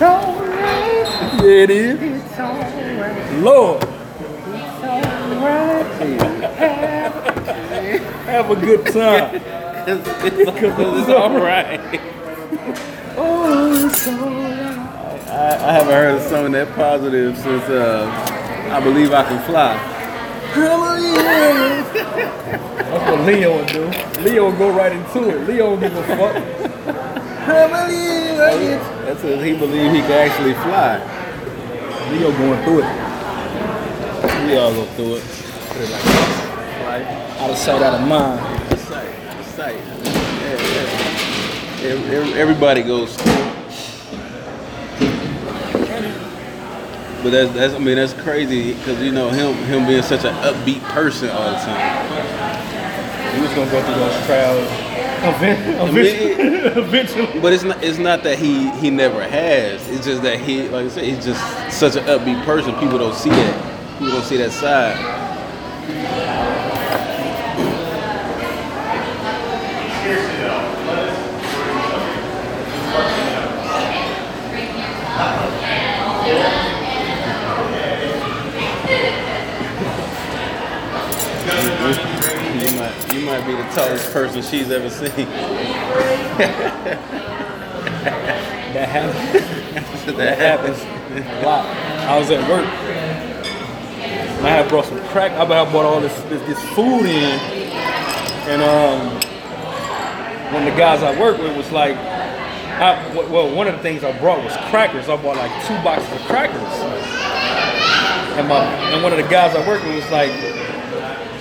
[0.00, 1.44] It's alright.
[1.44, 2.00] Yeah, it is.
[2.00, 3.42] It's alright.
[3.42, 5.86] Lord, It's alright.
[8.24, 9.42] have a good time.
[9.86, 12.00] It's all right.
[13.18, 15.28] Oh, it's alright.
[15.28, 18.08] I, I haven't heard a song that positive since uh,
[18.72, 19.76] I Believe I Can Fly.
[22.78, 23.84] That's what Leo would do.
[24.22, 25.46] Leo would go right into it.
[25.46, 26.36] Leo don't give a fuck.
[29.10, 30.98] That's because he believed he could actually fly.
[32.12, 34.46] Leo going through it.
[34.46, 35.24] We all go through it.
[37.40, 38.78] Out of sight, out of mind.
[38.78, 39.12] Sight,
[39.46, 39.74] sight.
[39.74, 41.90] Yeah, yeah.
[41.90, 43.16] Ev- ev- Everybody goes.
[47.24, 50.34] But that's, that's I mean that's crazy because you know him him being such an
[50.36, 53.34] upbeat person all the time.
[53.34, 54.89] He was gonna go through those trials.
[55.22, 56.82] Event- I mean, Eventually.
[56.82, 57.40] eventually.
[57.40, 59.86] But it's not it's not that he he never has.
[59.88, 62.72] It's just that he like I said he's just such an upbeat person.
[62.74, 63.98] People don't see that.
[63.98, 64.96] People don't see that side.
[83.12, 85.26] You might be the tallest person she's ever seen.
[88.70, 90.16] That happens.
[90.16, 90.78] that happens.
[90.78, 91.66] a lot.
[91.66, 92.64] I was at work.
[92.64, 95.32] And I had brought some crack.
[95.32, 97.40] I had brought all this, this this food in,
[98.48, 99.08] and um,
[100.54, 104.04] one of the guys I work with was like, I, well, one of the things
[104.04, 105.08] I brought was crackers.
[105.08, 106.62] I bought like two boxes of crackers,
[108.38, 110.30] and my and one of the guys I work with was like,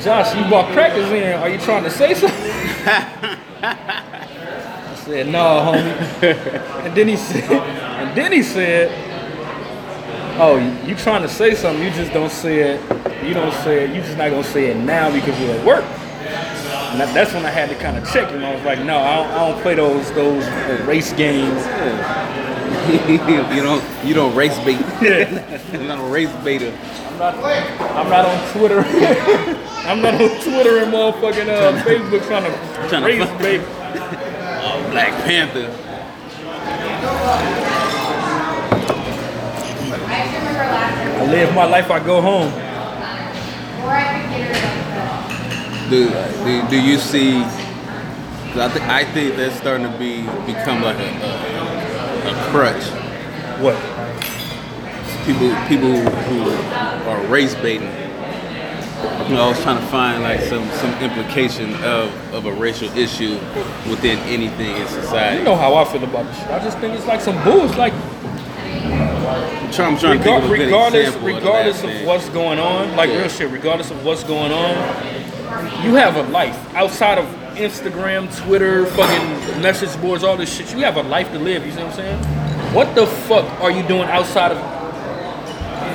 [0.03, 1.39] Josh, you bought crackers in.
[1.39, 2.39] Are you trying to say something?
[3.61, 6.85] I said, no, homie.
[6.85, 8.89] And then he said, and then he said,
[10.39, 13.25] oh, you trying to say something, you just don't say it.
[13.25, 13.95] You don't say it.
[13.95, 15.83] You just not gonna say it now because you're at work.
[15.83, 18.43] And that's when I had to kind of check him.
[18.43, 20.47] I was like, no, I don't, I don't play those those
[20.87, 21.61] race games.
[23.55, 24.79] you don't you don't race bait.
[25.01, 26.75] You're not a race baiter.
[27.09, 28.79] I'm not, I'm not on Twitter.
[29.85, 33.61] I'm not on Twitter and motherfucking uh, Facebook trying to Trying race fuck- bait.
[34.91, 35.69] Black Panther.
[41.11, 41.91] I live my life.
[41.91, 42.51] I go home.
[45.89, 46.07] Do,
[46.43, 47.43] do, do you see
[48.55, 51.68] I, th- I think that's starting to be become like a, a,
[52.49, 52.83] crutch.
[53.61, 53.75] What?
[55.25, 57.91] People people who are race baiting.
[59.29, 62.89] You know, I was trying to find like some some implication of, of a racial
[62.97, 63.35] issue
[63.89, 65.37] within anything in society.
[65.39, 66.47] You know how I feel about this shit.
[66.47, 67.65] I just think it's like some bull.
[67.65, 71.81] It's like I'm trying, I'm trying to think Regar- of a good regardless, of regardless
[71.81, 73.19] that of what's going on, like Yeah.
[73.19, 74.75] real shit, regardless of what's going on,
[75.85, 80.71] you have a life outside of Instagram, Twitter, fucking message boards, all this shit.
[80.73, 81.63] You have a life to live.
[81.65, 82.38] You see what I'm saying?
[82.73, 84.57] What the fuck are you doing outside of?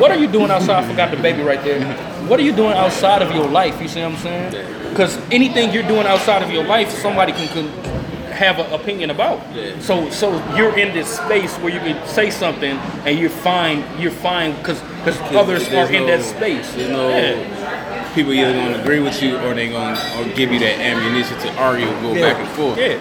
[0.01, 0.85] What are you doing outside?
[0.85, 1.81] I forgot the baby right there.
[2.27, 3.81] What are you doing outside of your life?
[3.81, 4.91] You see what I'm saying?
[4.91, 7.49] Because anything you're doing outside of your life, somebody can.
[7.49, 7.95] can
[8.35, 9.39] have an opinion about.
[9.55, 9.79] Yeah.
[9.79, 12.77] So so you're in this space where you can say something
[13.07, 13.85] and you're fine.
[13.97, 16.75] You're fine because because others are There's in that space.
[16.75, 18.13] There's no Yeah.
[18.15, 21.55] people either to agree with you or they to or give you that ammunition to
[21.57, 22.77] argue, go back and forth.
[22.77, 22.99] Yeah.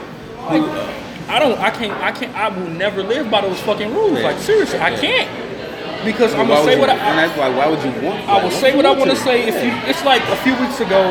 [1.34, 1.60] I don't.
[1.60, 1.94] I can't.
[2.04, 2.36] I can't.
[2.36, 4.20] I will never live by those fucking rules.
[4.20, 4.26] Yeah.
[4.26, 6.94] Like seriously, I can't because I'm gonna say you- what I.
[6.96, 7.50] and that's why.
[7.50, 8.28] Why would you want?
[8.30, 9.48] I will say what I want to say.
[9.48, 11.10] If you, it's like a few weeks ago.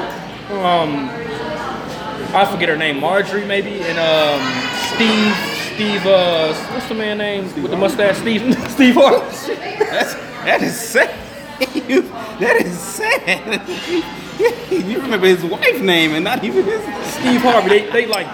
[0.63, 1.09] Um,
[2.35, 4.41] I forget her name, Marjorie maybe, and um,
[4.95, 5.35] Steve.
[5.75, 6.07] Steve.
[6.07, 8.19] Uh, what's the man name with the mustache?
[8.19, 8.43] Steve.
[8.71, 9.55] Steve Harvey.
[9.85, 11.11] That's, that is sad.
[11.75, 12.03] You-
[12.39, 13.61] that is sad.
[14.71, 16.81] you remember his wife's name and not even his.
[17.15, 17.69] Steve Harvey.
[17.69, 18.29] They, they like.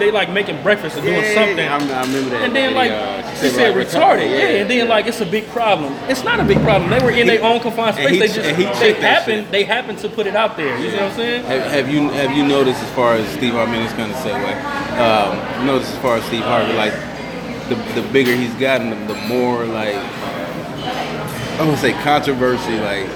[0.00, 1.58] They like making breakfast or doing something.
[1.68, 2.42] I, I remember that.
[2.44, 4.60] And then like uh, she said like, retarded, yeah.
[4.62, 5.92] And then like it's a big problem.
[6.08, 6.88] It's not a big problem.
[6.90, 8.10] They were in their own confined space.
[8.12, 10.76] he- They just he they happened they happened to put it out there.
[10.78, 11.44] You see what I'm saying?
[11.44, 13.76] Have, have you have you noticed as far as Steve Harvey?
[13.78, 14.54] It's kind of segue.
[14.98, 16.94] Um, noticed as far as Steve Harvey, like
[17.68, 23.06] the the bigger he's gotten, the, the more like I want to say controversy, like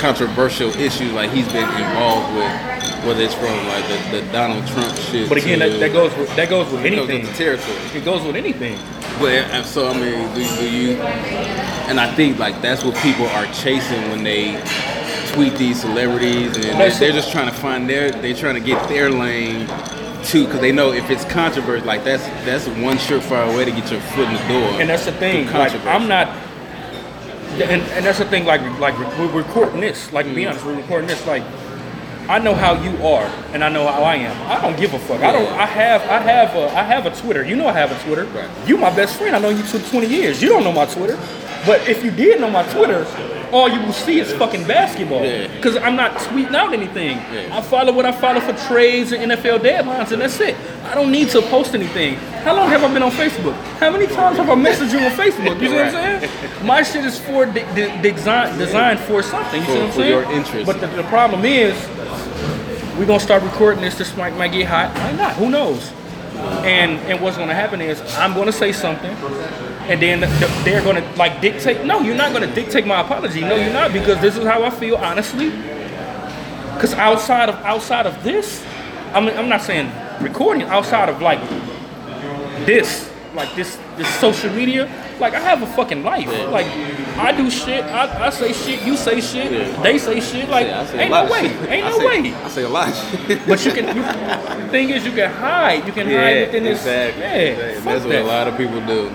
[0.00, 4.96] controversial issues, like he's been involved with, whether it's from like the, the Donald Trump
[4.96, 5.28] shit.
[5.28, 7.22] But again, that, that goes with that goes with it goes anything.
[7.22, 7.78] with the territory.
[7.98, 8.78] It goes with anything.
[9.18, 10.92] But so I mean, do, do you?
[11.88, 14.60] And I think like that's what people are chasing when they
[15.34, 18.88] tweet these celebrities, and they're, they're just trying to find their, they're trying to get
[18.88, 19.66] their lane
[20.24, 23.90] too, because they know if it's controversy, like that's that's one surefire way to get
[23.90, 24.80] your foot in the door.
[24.80, 25.46] And that's the thing.
[25.52, 25.72] Like.
[25.86, 26.28] I'm not.
[27.60, 28.44] And, and that's the thing.
[28.44, 30.12] Like like we're recording this.
[30.12, 30.34] Like Mm.
[30.34, 31.26] be honest, we're recording this.
[31.26, 31.42] Like
[32.28, 34.50] I know how you are, and I know how I am.
[34.50, 35.22] I don't give a fuck.
[35.22, 35.50] I don't.
[35.54, 36.02] I have.
[36.02, 36.54] I have.
[36.54, 37.42] A, I have a Twitter.
[37.42, 38.24] You know I have a Twitter.
[38.26, 38.50] Right.
[38.68, 39.34] You my best friend.
[39.34, 40.42] I know you for 20 years.
[40.42, 41.16] You don't know my Twitter,
[41.64, 43.06] but if you did know my Twitter,
[43.52, 45.24] all you will see is fucking basketball.
[45.24, 45.46] Yeah.
[45.48, 47.16] Because I'm not tweeting out anything.
[47.18, 47.56] Yeah.
[47.56, 50.56] I follow what I follow for trades and NFL deadlines, and that's it.
[50.84, 52.16] I don't need to post anything.
[52.44, 53.54] How long have I been on Facebook?
[53.78, 55.60] How many times have I messaged you on Facebook?
[55.60, 56.66] You see what I'm saying?
[56.66, 59.60] My shit is for de- de- design, designed for something.
[59.60, 60.10] You For- see what I'm for saying?
[60.12, 60.66] your interest.
[60.66, 61.74] But the, the problem is,
[62.98, 63.96] we're gonna start recording this.
[63.96, 64.94] This might might get hot.
[64.94, 65.34] Might not.
[65.36, 65.92] Who knows?
[66.64, 69.14] And and what's gonna happen is I'm gonna say something,
[69.88, 70.20] and then
[70.64, 71.84] they're gonna like dictate.
[71.84, 73.40] No, you're not gonna dictate my apology.
[73.40, 75.50] No, you're not because this is how I feel honestly.
[76.74, 78.64] Because outside of outside of this,
[79.12, 79.90] I mean I'm not saying
[80.20, 80.62] recording.
[80.64, 81.40] Outside of like
[82.66, 84.84] this, like this this social media,
[85.18, 86.28] like I have a fucking life.
[86.50, 86.66] Like
[87.18, 87.82] I do shit.
[87.84, 88.82] I, I say shit.
[88.82, 89.50] You say shit.
[89.50, 89.82] Yeah.
[89.82, 90.48] They say shit.
[90.50, 91.46] Like Yeah, say ain't no way.
[91.68, 92.34] Ain't I no say- way.
[92.34, 92.92] I say a lot.
[93.48, 93.96] But you can.
[93.96, 95.86] You, the thing is, you can hide.
[95.86, 96.84] You can hide within this.
[96.84, 97.82] Yeah, exactly.
[97.84, 98.22] That's what that.
[98.22, 99.10] a lot of people do.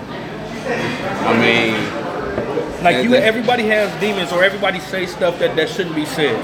[0.66, 5.94] I mean, Like you, that- everybody has demons, or everybody say stuff that that shouldn't
[5.94, 6.36] be said.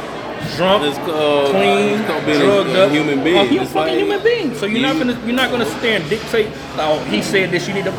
[0.56, 2.92] Drunk, it's called clean, it's being drugged a, a up.
[2.92, 3.36] human being.
[3.36, 4.54] A hu- It's fucking like- human being.
[4.54, 6.48] So you're not gonna you're not gonna stand dictate.
[6.78, 7.68] Oh, he said this.
[7.68, 7.92] You need to.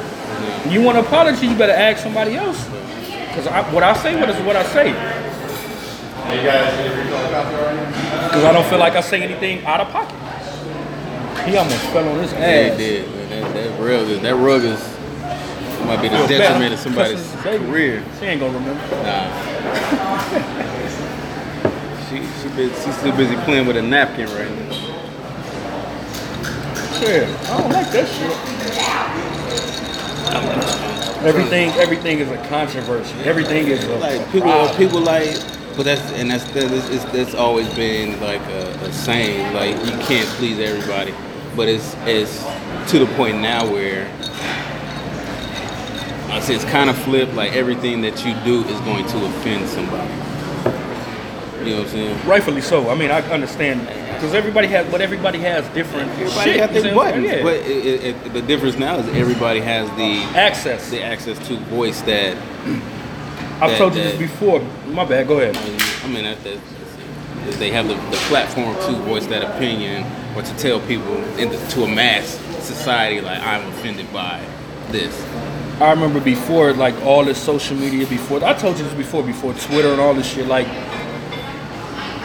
[0.70, 1.46] You want an apology?
[1.48, 2.58] You better ask somebody else.
[3.36, 4.92] Cause I, what I say, what is what I say.
[8.32, 10.16] Cause I don't feel like I say anything out of pocket.
[11.48, 12.78] He almost fell on his Yeah, ass.
[12.80, 13.08] he did.
[13.30, 13.30] Man.
[13.30, 14.91] That, that rug is that rug is
[15.86, 17.66] might be the detriment of somebody's Cussing his baby.
[17.66, 18.04] career.
[18.20, 18.82] She ain't gonna remember.
[19.04, 19.28] Nah.
[22.10, 24.78] she she been, she's too busy playing with a napkin right now.
[27.02, 28.38] Yeah, I don't like that shit.
[31.26, 33.14] Everything, everything is a controversy.
[33.24, 34.76] Everything is a Like people, problem.
[34.78, 35.36] people like,
[35.78, 39.54] but that's and that's that's, it's, that's always been like a, a saying.
[39.54, 41.14] Like you can't please everybody,
[41.56, 42.44] but it's it's
[42.92, 44.08] to the point now where
[46.32, 47.34] I say it's kind of flipped.
[47.34, 50.12] Like everything that you do is going to offend somebody.
[51.64, 52.28] You know what I'm saying?
[52.28, 52.90] rightfully so.
[52.90, 53.82] I mean, I understand
[54.16, 56.74] because everybody has, but everybody has different Everybody shit.
[56.74, 57.44] you their what buttons, saying?
[57.44, 60.90] but it, it, it, the difference now is everybody has the uh, access.
[60.90, 62.36] the access to voice that.
[63.62, 64.60] I've that- told you this before.
[64.88, 65.28] My bad.
[65.28, 65.56] Go ahead.
[66.04, 66.58] I mean, that, that,
[67.46, 70.04] that they have the, the platform to voice that opinion
[70.36, 74.44] or to tell people in the, to a mass society like I'm offended by
[74.90, 75.14] this.
[75.82, 78.06] I remember before, like all this social media.
[78.06, 80.46] Before I told you this before, before Twitter and all this shit.
[80.46, 80.68] Like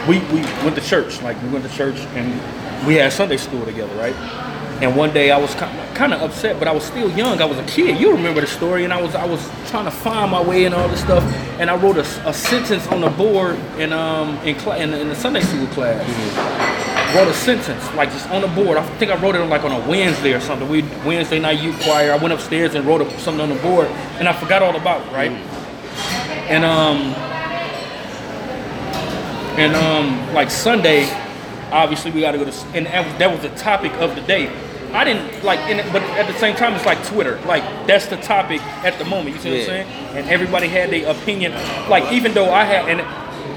[0.07, 1.23] we we went to church.
[1.23, 4.13] Like we went to church and we had Sunday school together, right?
[4.79, 7.41] And one day I was kind of upset, but I was still young.
[7.41, 7.99] I was a kid.
[7.99, 8.83] You remember the story?
[8.83, 11.23] And I was I was trying to find my way and all this stuff.
[11.59, 15.09] And I wrote a, a sentence on the board in um in, cla in, in
[15.09, 16.86] the Sunday school class.
[17.17, 18.77] Wrote a sentence like just on the board.
[18.77, 20.69] I think I wrote it on like on a Wednesday or something.
[20.69, 22.11] We Wednesday night youth choir.
[22.11, 23.87] I went upstairs and wrote a, something on the board,
[24.19, 25.31] and I forgot all about it, right.
[26.47, 26.97] And um
[29.57, 31.09] and um like Sunday,
[31.71, 34.21] obviously we got to go to and that was, that was the topic of the
[34.21, 34.51] day.
[34.93, 37.41] I didn't like, in it, but at the same time, it's like Twitter.
[37.47, 39.35] Like that's the topic at the moment.
[39.35, 39.87] You see what I'm saying?
[40.15, 41.51] And everybody had their opinion.
[41.89, 43.01] Like even though I had and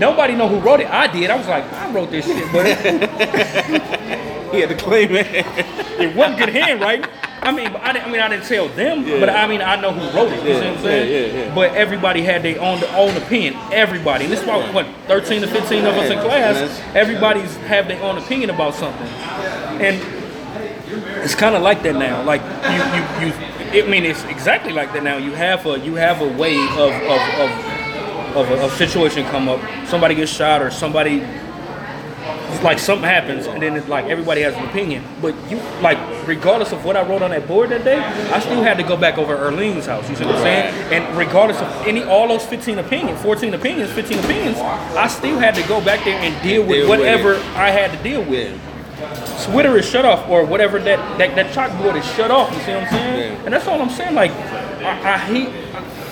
[0.01, 1.31] nobody know who wrote it, I did.
[1.31, 2.67] I was like, I wrote this shit, but
[4.51, 5.27] He had to claim it.
[6.01, 7.09] it wasn't good handwriting.
[7.41, 9.21] I mean, I, didn't, I mean, I didn't tell them, Yeah.
[9.21, 10.45] but I mean, I know who wrote it.
[10.45, 11.33] You see what I'm saying?
[11.33, 11.55] yeah, yeah, yeah.
[11.55, 13.55] But everybody had their own own opinion.
[13.73, 17.87] Everybody, and this is why what 13 to 15 of us in class, everybody's have
[17.89, 19.07] their own opinion about something,
[19.81, 20.03] and
[21.25, 22.23] it's kind of like that now.
[22.25, 23.85] Like you, you, you.
[23.85, 25.17] I mean, it's exactly like that now.
[25.17, 27.80] You have a you have a way of of of,
[28.37, 29.61] of a, a situation come up.
[29.87, 31.23] Somebody gets shot or somebody
[32.53, 35.05] it's like something happens and then it's like everybody has an opinion.
[35.23, 38.63] But you like regardless of what I wrote on that board that day, I still
[38.63, 40.09] had to go back over Erlene's house.
[40.11, 40.93] You see what I'm saying?
[40.93, 45.55] And regardless of any all those 15 opinions, 14 opinions, 15 opinions, I still had
[45.55, 47.37] to go back there and deal with Deal whatever.
[47.55, 48.61] I had to deal with.
[49.45, 52.53] Twitter is shut off or whatever that, that, that chalkboard is shut off.
[52.53, 53.33] You see what I'm saying?
[53.33, 53.45] Yeah.
[53.45, 54.15] And that's all I'm saying.
[54.15, 55.49] Like I, I hate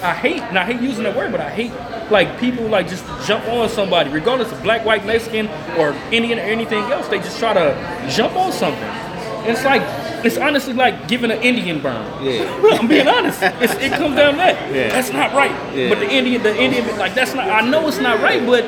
[0.03, 1.73] I hate and I hate using that word, but I hate
[2.11, 6.43] like people like just jump on somebody, regardless of black, white, Mexican, or Indian or
[6.43, 7.09] anything else.
[7.09, 8.83] They just try to jump on something.
[9.49, 9.83] It's like
[10.25, 12.25] it's honestly like giving an Indian burn.
[12.25, 12.61] Yeah.
[12.79, 13.41] I'm being honest.
[13.43, 14.75] It's, it comes down to that.
[14.75, 14.89] Yeah.
[14.89, 15.53] That's not right.
[15.75, 15.89] Yeah.
[15.91, 17.49] But the Indian, the Indian, like that's not.
[17.49, 18.65] I know it's not right, but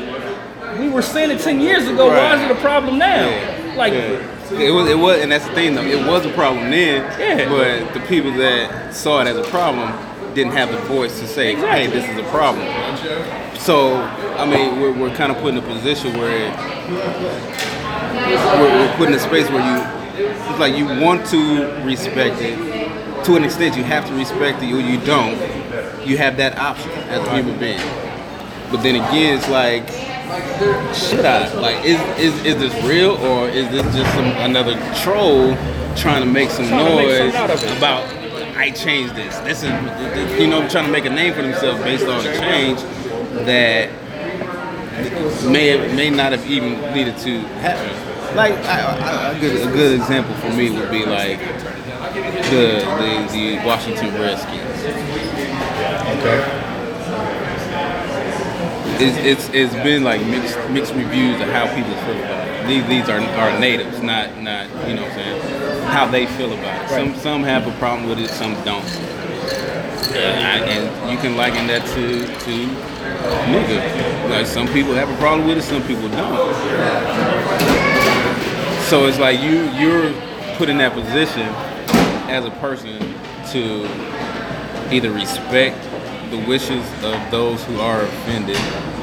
[0.78, 2.08] we were saying it ten years ago.
[2.08, 3.28] Why is it a problem now?
[3.28, 3.74] Yeah.
[3.76, 4.36] Like Yeah.
[4.50, 5.84] It was, it was, and that's the thing though.
[5.84, 7.48] It was a problem then, Yeah.
[7.48, 9.92] but the people that saw it as a problem
[10.34, 12.66] didn't have the voice to say, "Hey, this is a problem."
[13.58, 16.50] So, I mean, we're, we're kind of put in a position where
[18.58, 19.84] we're, we're put in a space where you,
[20.16, 22.56] it's like you want to respect it.
[23.26, 25.36] To an extent, you have to respect it, or you don't.
[26.06, 27.78] You have that option as a human being.
[28.70, 29.86] But then again, it's like,
[30.94, 31.52] should I?
[31.54, 35.54] Like, is is, is this real, or is this just some another troll
[35.96, 37.76] trying to make some make noise something out of it.
[37.76, 38.19] about?
[38.60, 39.38] I changed this.
[39.38, 39.70] This is,
[40.38, 42.78] you know, trying to make a name for themselves based on a change
[43.46, 43.88] that
[45.46, 48.36] may may not have even needed to happen.
[48.36, 51.38] Like I, I, a, good, a good example for me would be like
[52.50, 54.84] the the, the Washington Redskins.
[56.20, 56.66] Okay.
[59.02, 62.66] It's, it's it's been like mixed mixed reviews of how people feel about it.
[62.68, 66.52] These these are are natives, not not you know what I'm saying how they feel
[66.52, 66.88] about it.
[66.88, 68.84] Some some have a problem with it, some don't.
[70.14, 72.66] And, I, and you can liken that to to
[73.50, 74.30] nigga.
[74.30, 76.54] Like some people have a problem with it, some people don't.
[78.88, 80.12] So it's like you you're
[80.56, 81.48] put in that position
[82.28, 82.98] as a person
[83.52, 83.88] to
[84.92, 85.76] either respect
[86.30, 88.58] the wishes of those who are offended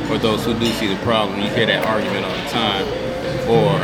[0.10, 1.41] or those who do see the problem.
[1.41, 2.86] You hear that argument all the time,
[3.50, 3.79] or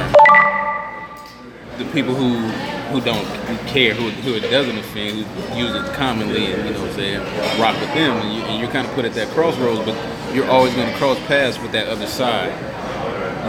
[1.78, 2.52] the people who
[2.92, 6.74] who don't who care who, who it doesn't offend, who use it commonly, and you
[6.74, 7.20] know what I'm saying,
[7.62, 9.96] rock with them, and, you, and you're kind of put at that crossroads, but
[10.34, 12.54] you're always going to cross paths with that other side.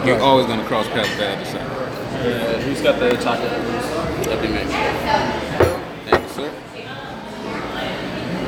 [0.07, 1.71] You're always going to cross paths with that other side.
[2.25, 4.27] Uh, who's got the chocolate mousse?
[4.27, 4.65] That'd be me.
[6.07, 6.51] Thank you, sir.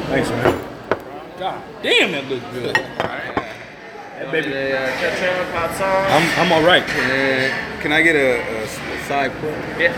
[0.09, 1.38] Thanks, man.
[1.38, 3.43] God damn, that looks good.
[4.16, 4.49] That baby.
[4.52, 6.08] A uh, ketchup, hot sauce.
[6.08, 6.82] I'm, I'm all right.
[6.82, 8.66] Uh, can I get a
[9.04, 9.50] side pour?
[9.76, 9.92] Yeah.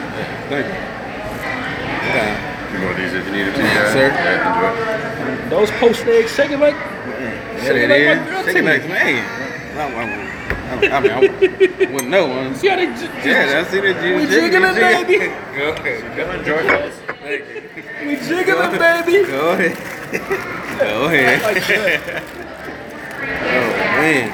[0.50, 0.98] Thank you.
[2.10, 2.34] Okay.
[2.72, 3.92] You know these if you need it to, guys.
[3.92, 4.08] Sir.
[4.10, 5.50] Yeah, enjoy.
[5.50, 6.74] Those post eggs shaking like.
[6.74, 8.46] Yeah, Shake it it like my girl is.
[8.46, 9.22] Shake it like man.
[9.78, 10.18] I, I,
[10.68, 12.26] I, I mean, I wouldn't know.
[12.26, 12.54] huh?
[12.54, 13.82] See how they just, Yeah, that's it.
[13.84, 15.30] We jiggling, baby.
[15.54, 16.16] Go ahead.
[16.16, 16.94] Go Enjoy those.
[17.22, 18.08] Thank you.
[18.08, 19.30] we jiggling, baby.
[19.30, 20.78] Go ahead.
[20.80, 22.44] Go ahead.
[23.98, 24.30] Man.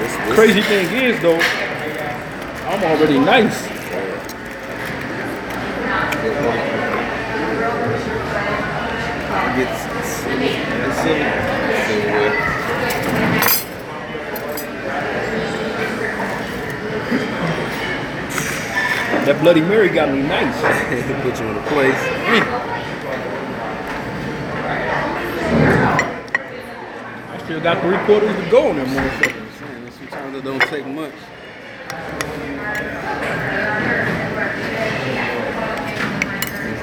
[0.00, 1.38] This, this, Crazy thing is though,
[2.66, 3.68] I'm already nice.
[9.54, 9.82] gets
[10.16, 10.46] silly.
[10.48, 11.28] It's silly.
[11.84, 12.52] Silly.
[19.26, 20.58] That Bloody Mary got me nice.
[21.22, 21.94] Put you in a place.
[21.94, 22.71] Mm.
[27.52, 29.36] Still got three quarters to go in that motherfucker.
[29.60, 31.12] Man, Sometimes it don't take much.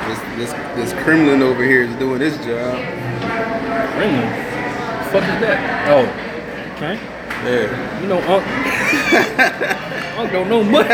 [0.07, 2.77] This, this, this Kremlin over here is doing his job.
[3.95, 4.29] Gremlin.
[4.99, 5.89] The fuck is that?
[5.89, 6.05] Oh,
[6.75, 6.99] okay.
[7.45, 8.01] Yeah.
[8.01, 8.45] You know, Unc.
[10.19, 10.88] Unc don't know much.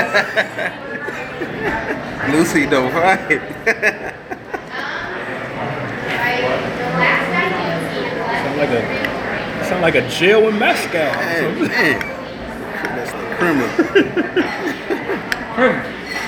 [2.32, 3.42] Lucy don't fight.
[8.46, 8.95] Sound like a
[9.66, 10.94] sound like a jail in Moscow.
[10.94, 12.00] Man, man.
[12.96, 13.70] That's the Kremlin.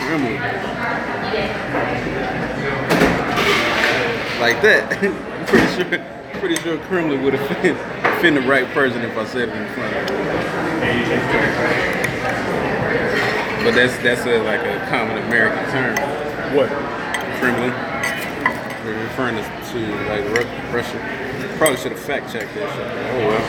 [0.08, 0.36] Kremlin.
[4.40, 5.04] Like that.
[5.04, 9.50] I'm pretty sure pretty sure Kremlin would offend, offend the right person if I said
[9.50, 10.18] it in front of him.
[13.64, 15.96] But that's that's a, like a common American term.
[16.56, 16.70] What?
[17.40, 17.74] Kremlin.
[18.88, 21.27] Referring to, to like Ru- Russia.
[21.58, 23.42] Probably should have fact checked but Oh well.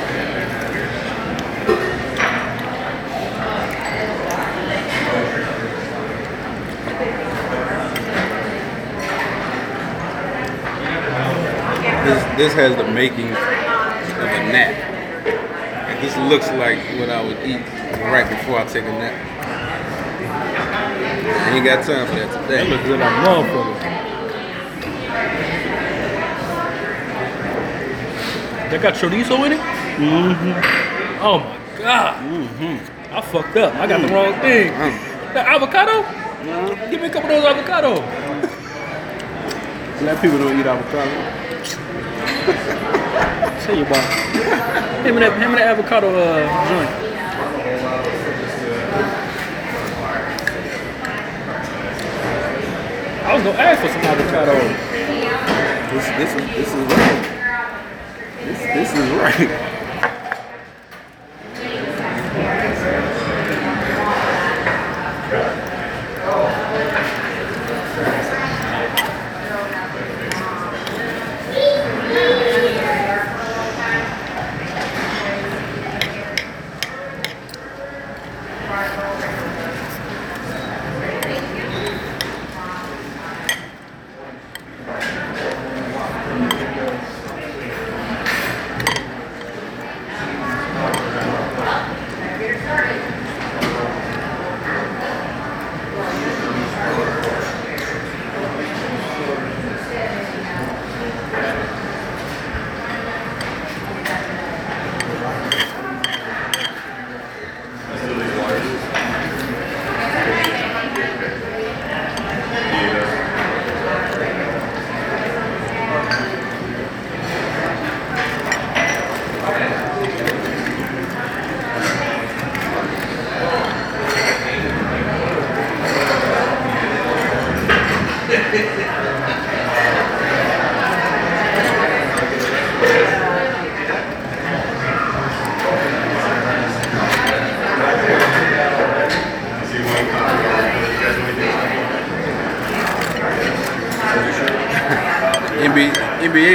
[12.06, 14.72] This this has the makings of a nap.
[15.90, 17.60] And this looks like what I would eat
[18.04, 19.12] right before I take a nap.
[21.50, 22.56] I ain't got time for that today.
[22.56, 22.70] That today.
[22.70, 23.97] look good like motherfucker.
[28.70, 29.60] They got chorizo in it?
[29.96, 31.24] Mm-hmm.
[31.24, 32.22] Oh my god.
[32.22, 33.14] Mm-hmm.
[33.14, 33.74] I fucked up.
[33.76, 34.72] I got the wrong thing.
[35.32, 36.04] The avocado?
[36.90, 37.94] Give me a couple of those avocado.
[40.00, 41.08] Black people don't eat avocado.
[43.64, 44.04] Tell you about.
[45.04, 46.90] Him and that, him and that avocado uh, joint.
[53.24, 54.52] I was gonna ask for some avocado.
[55.92, 57.27] This this is this is right.
[58.78, 59.68] This is right.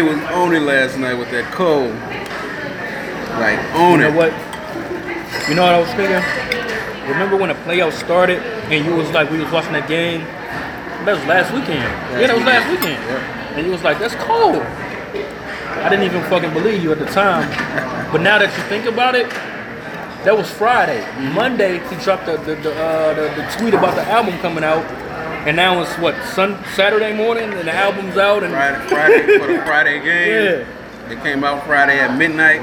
[0.04, 1.92] was on it last night with that cold.
[3.40, 4.12] Like on You it.
[4.12, 5.50] know what?
[5.50, 6.93] You know what I was thinking?
[7.08, 8.40] Remember when the playoffs started
[8.72, 10.22] and you was like, we was watching that game?
[11.06, 11.84] That was last weekend.
[12.20, 13.04] yeah, that was last weekend.
[13.58, 14.62] And you was like, that's cold.
[14.64, 17.50] I didn't even fucking believe you at the time.
[18.12, 19.30] but now that you think about it,
[20.24, 21.04] that was Friday.
[21.34, 24.84] Monday, he dropped the the, the, uh, the the tweet about the album coming out.
[25.46, 29.48] And now it's what, Sun Saturday morning and the album's out and Friday, Friday for
[29.48, 30.64] the Friday game.
[30.64, 31.12] Yeah.
[31.12, 32.62] It came out Friday at midnight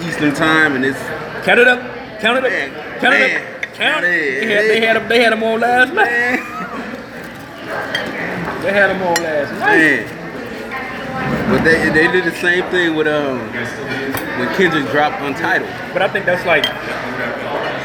[0.00, 1.00] Eastern time, and it's
[1.44, 1.80] count it up.
[2.20, 2.50] Count it up.
[2.52, 2.70] Man,
[3.04, 3.42] count it up.
[3.74, 4.40] Count it.
[4.40, 6.10] They had, they had, 'em- they had them on last night.
[6.10, 6.38] man,
[8.62, 9.78] They had them on last night.
[9.78, 10.20] man.
[11.50, 13.38] But they they did the same thing with um
[14.38, 15.70] when Kendrick dropped Untitled.
[15.92, 16.64] But I think that's like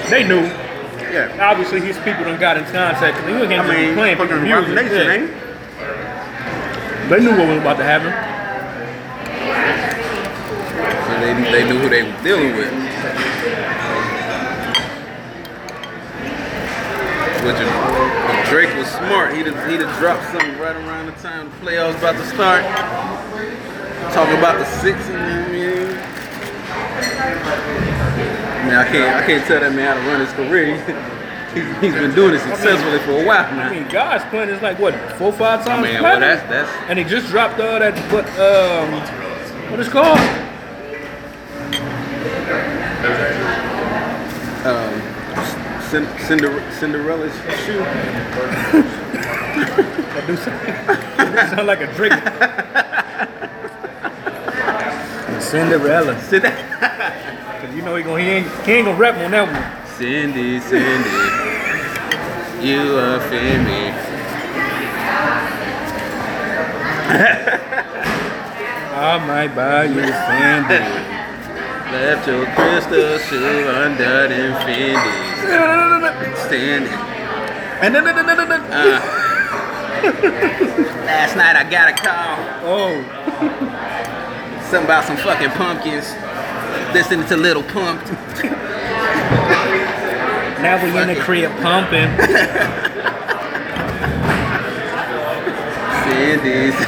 [0.10, 0.42] they knew.
[1.12, 1.30] Yeah.
[1.50, 3.18] Obviously, his people done got in contact.
[3.18, 4.74] Cause he can't I be mean, playing fucking music.
[4.76, 5.12] Nation, Yeah.
[5.12, 5.32] ain't?
[7.10, 8.14] They knew what was about to happen.
[11.06, 12.72] So they, they knew who they were dealing with.
[17.40, 21.14] Which if, if Drake was smart, he'd have, he'd have dropped something right around the
[21.14, 22.64] time the playoffs about to start.
[24.14, 25.88] Talking about the six and I mean,
[28.60, 31.16] I mean, I can't I can't tell that man how to run his career.
[31.50, 33.70] He's, he's been doing it successfully for a while now.
[33.70, 35.84] I mean, God's Plan is like what four, five times.
[35.84, 38.92] I mean, well, that's that's and he just dropped uh, that what um
[39.72, 40.20] what is called?
[44.66, 45.09] um,
[45.90, 47.34] Cin- Cinder- Cinderella's
[47.66, 47.80] shoe.
[50.14, 52.14] That do sound, sound like a Drake.
[55.42, 56.20] Cinderella.
[56.22, 56.50] Cindy,
[56.80, 59.88] Cause you know he gonna he ain't he ain't gonna rap on that one.
[59.98, 61.10] Cindy, Cindy,
[62.66, 63.90] you offend me.
[68.96, 70.80] I might buy you a Fendi.
[71.92, 75.29] Left your crystal shoe under them Fendi's.
[75.40, 76.92] Standing.
[78.72, 79.00] Uh,
[81.06, 82.38] last night I got a call.
[82.66, 83.04] oh,
[84.64, 86.14] Something about some fucking pumpkins.
[86.94, 88.04] Listening to Lil Pump.
[90.62, 92.10] now we're in the crib pumping.
[96.04, 96.76] Cindy's.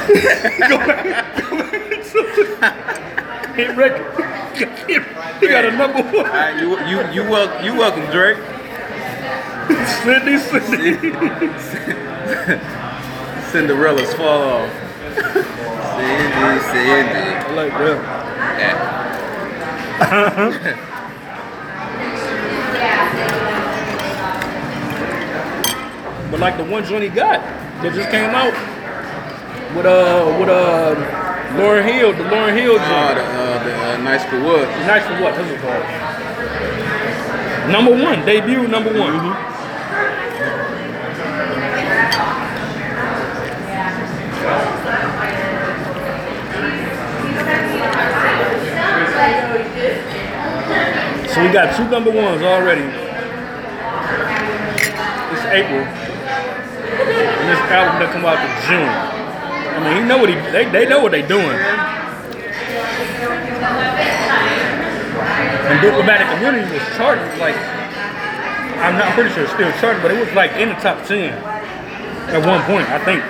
[3.56, 4.31] Hit record.
[4.54, 6.26] He got a number one.
[6.26, 8.36] Alright, you you you welcome you welcome Drake.
[10.02, 10.98] Cindy, Cindy.
[13.50, 14.70] Cinderella's fall off.
[15.96, 17.34] Cindy, Cindy.
[17.34, 17.98] I like that.
[18.58, 19.02] Yeah.
[26.30, 27.40] But like the one joint he got
[27.82, 28.52] that just came out
[29.76, 30.94] with uh with uh
[31.52, 34.66] Lauryn Hill, the Lauryn Hill Oh, the, uh, the uh, nice for what?
[34.86, 35.36] Nice for what?
[35.36, 35.84] What's it called?
[37.70, 39.36] Number one, debut number one.
[51.28, 52.82] So we got two number ones already.
[55.32, 55.84] It's April.
[55.84, 59.11] And this album that come out in June.
[59.82, 61.58] I mean, he know what he they, they know what they doing.
[65.66, 67.56] And Diplomatic Immunity was charted like
[68.78, 71.04] I'm not I'm pretty sure it's still charted, but it was like in the top
[71.04, 73.24] ten at one point, I think.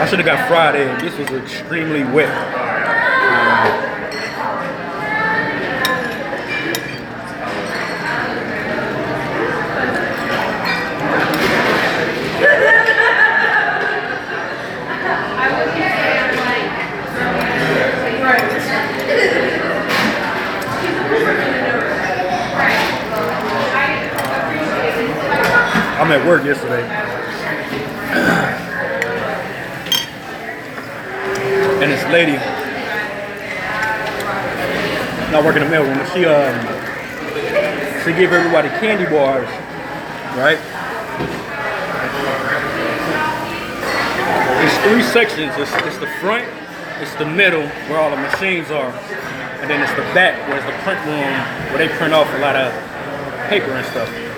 [0.00, 1.00] I should have got fried Friday.
[1.00, 2.59] This was extremely wet.
[26.10, 26.82] I'm at work yesterday.
[31.78, 32.34] and this lady,
[35.30, 36.50] not working the mailroom, she um
[38.02, 39.46] she gave everybody candy bars,
[40.34, 40.58] right?
[44.64, 45.52] It's three sections.
[45.58, 46.44] It's, it's the front,
[47.00, 48.90] it's the middle where all the machines are,
[49.60, 52.38] and then it's the back where it's the print room where they print off a
[52.38, 52.72] lot of
[53.48, 54.29] paper and stuff.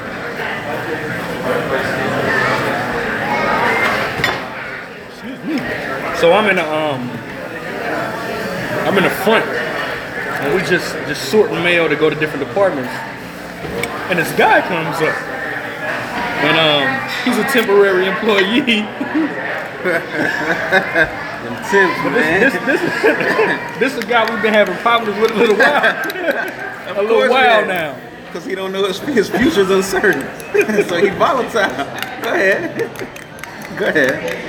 [6.19, 7.11] So I'm in the um
[8.87, 9.45] I'm in the front
[10.43, 12.91] and we just just sorting mail to go to different departments.
[14.11, 15.17] and this guy comes up,
[16.43, 18.83] and um, he's a temporary employee.
[21.43, 22.41] Them temps, man.
[22.41, 22.81] This this
[23.79, 25.95] this is a guy we've been having problems with a little while,
[26.99, 27.97] a little while now.
[28.33, 30.23] Because he don't know his, his future's uncertain.
[30.89, 31.69] so he volatile.
[32.23, 32.79] Go ahead.
[33.77, 34.49] Go ahead.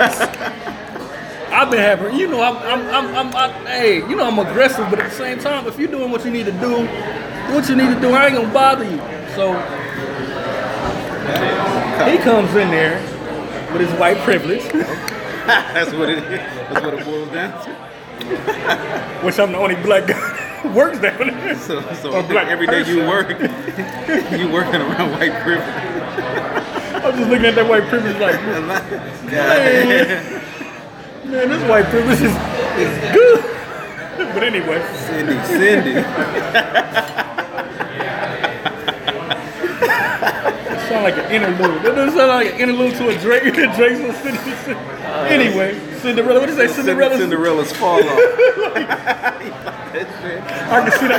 [1.52, 4.90] I've been having, you know, I'm, I'm, I'm, I'm I, hey, you know, I'm aggressive,
[4.90, 7.68] but at the same time, if you're doing what you need to do, do what
[7.68, 8.10] you need to do.
[8.10, 8.98] I ain't gonna bother you.
[9.36, 9.52] So
[12.10, 13.00] he comes in there
[13.72, 16.24] with his white privilege, That's what it is.
[16.30, 17.70] That's what it boils down to.
[19.24, 21.54] which I'm the only black guy works down there.
[21.56, 25.68] So, so oh, Or black every day you work, you working around white privilege.
[27.04, 28.34] I'm just looking at that white privilege like,
[29.32, 30.42] Yeah.
[31.24, 32.34] man, this white privilege is,
[32.78, 33.44] is good.
[34.18, 35.92] But anyway, Cindy, Cindy.
[39.50, 41.82] it sound like an interlude.
[41.82, 45.28] That doesn't sound like an interlude to a Drake, a Drake's little Cinderella.
[45.28, 46.40] Anyway, Cinderella.
[46.40, 46.74] What did you say?
[46.74, 48.04] Cinderella's Cinderella's fall off.
[50.70, 51.16] I can see the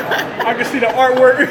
[0.48, 1.50] I can see the artwork.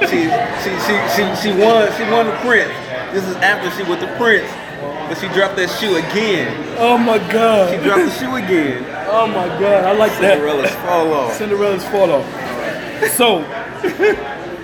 [0.00, 0.24] She,
[0.62, 1.92] she, she, she, she won.
[1.96, 2.72] She won the prince.
[3.12, 4.50] This is after she with the prince,
[4.80, 6.76] but she dropped that shoe again.
[6.78, 7.70] Oh my god.
[7.70, 8.84] She dropped the shoe again.
[9.08, 9.84] Oh my god.
[9.84, 10.34] I like that.
[10.38, 11.34] Cinderella's fall off.
[11.34, 12.26] Cinderella's fall off.
[13.12, 13.44] So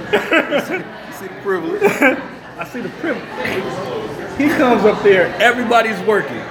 [0.07, 1.83] See the privilege.
[1.83, 4.39] I see the privilege.
[4.39, 5.35] He comes up there.
[5.41, 6.43] Everybody's working.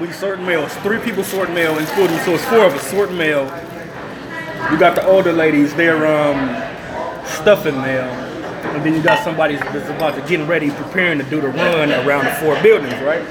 [0.00, 0.64] We sorting mail.
[0.64, 3.44] It's three people sorting mail, including so it's four of us sorting mail.
[4.72, 5.74] You got the older ladies.
[5.74, 6.38] They're um
[7.26, 8.04] stuffing mail.
[8.72, 11.92] And then you got somebody that's about to getting ready, preparing to do the run
[11.92, 13.22] around the four buildings, right?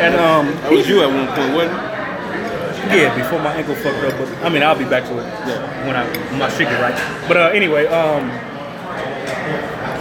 [0.00, 1.96] And um, That was you at one point, wasn't it?
[2.96, 4.18] Yeah, before my ankle fucked up.
[4.18, 5.86] But I mean, I'll be back to it yeah.
[5.86, 7.28] when I when my shit get right.
[7.28, 8.30] But uh, anyway, um,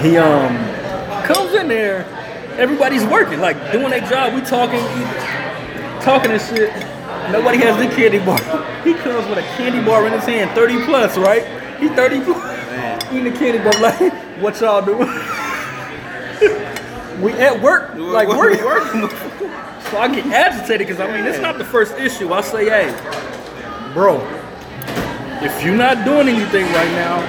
[0.01, 0.56] he um
[1.25, 2.14] comes in there.
[2.57, 4.33] Everybody's working, like doing their job.
[4.33, 4.79] We talking,
[6.01, 6.71] talking and shit.
[7.31, 8.39] Nobody has the candy bar.
[8.85, 11.43] He comes with a candy bar in his hand, 30 plus, right?
[11.79, 13.11] He 30 plus.
[13.11, 14.99] Eating a candy bar, like, what y'all doing?
[17.21, 19.09] we at work, like What- what- working.
[19.89, 22.31] So I get agitated because I mean it's not the first issue.
[22.33, 22.91] I say, hey,
[23.93, 24.19] bro,
[25.41, 27.21] if you're not doing anything right now,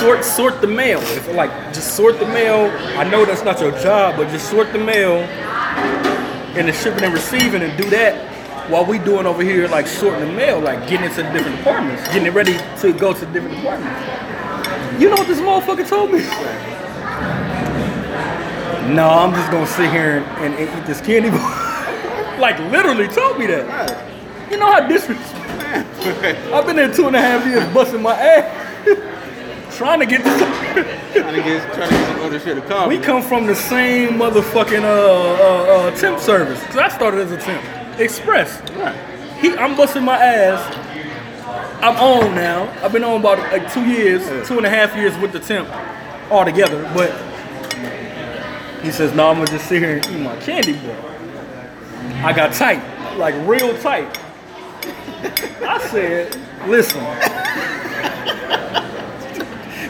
[0.00, 1.00] sort sort the mail.
[1.00, 2.70] If like just sort the mail.
[2.98, 5.18] I know that's not your job, but just sort the mail
[6.56, 8.34] and the shipping and receiving and do that
[8.70, 12.02] while we doing over here like sorting the mail, like getting into the different departments,
[12.08, 15.00] getting it ready to go to the different departments.
[15.00, 16.20] You know what this motherfucker told me?
[18.94, 22.38] No, I'm just gonna sit here and, and, and eat this candy bar.
[22.40, 24.50] like literally told me that.
[24.50, 25.44] You know how disrespectful.
[26.54, 28.65] I've been there two and a half years busting my ass.
[29.76, 30.40] Trying to get this.
[31.16, 33.00] Trying to get, trying to get some other shit accomplished.
[33.00, 36.62] we come from the same motherfucking uh, uh, uh, temp service.
[36.64, 37.98] Cause I started as a temp.
[37.98, 38.60] Express.
[38.72, 38.94] Right.
[39.40, 40.60] He, I'm busting my ass.
[41.82, 42.70] I'm on now.
[42.84, 45.68] I've been on about like two years, two and a half years with the temp
[46.30, 46.82] altogether.
[46.94, 47.12] But
[48.82, 52.52] he says, "No, I'm gonna just sit here and eat my candy bar." I got
[52.52, 52.82] tight,
[53.16, 54.18] like real tight.
[55.62, 56.36] I said,
[56.66, 57.02] "Listen,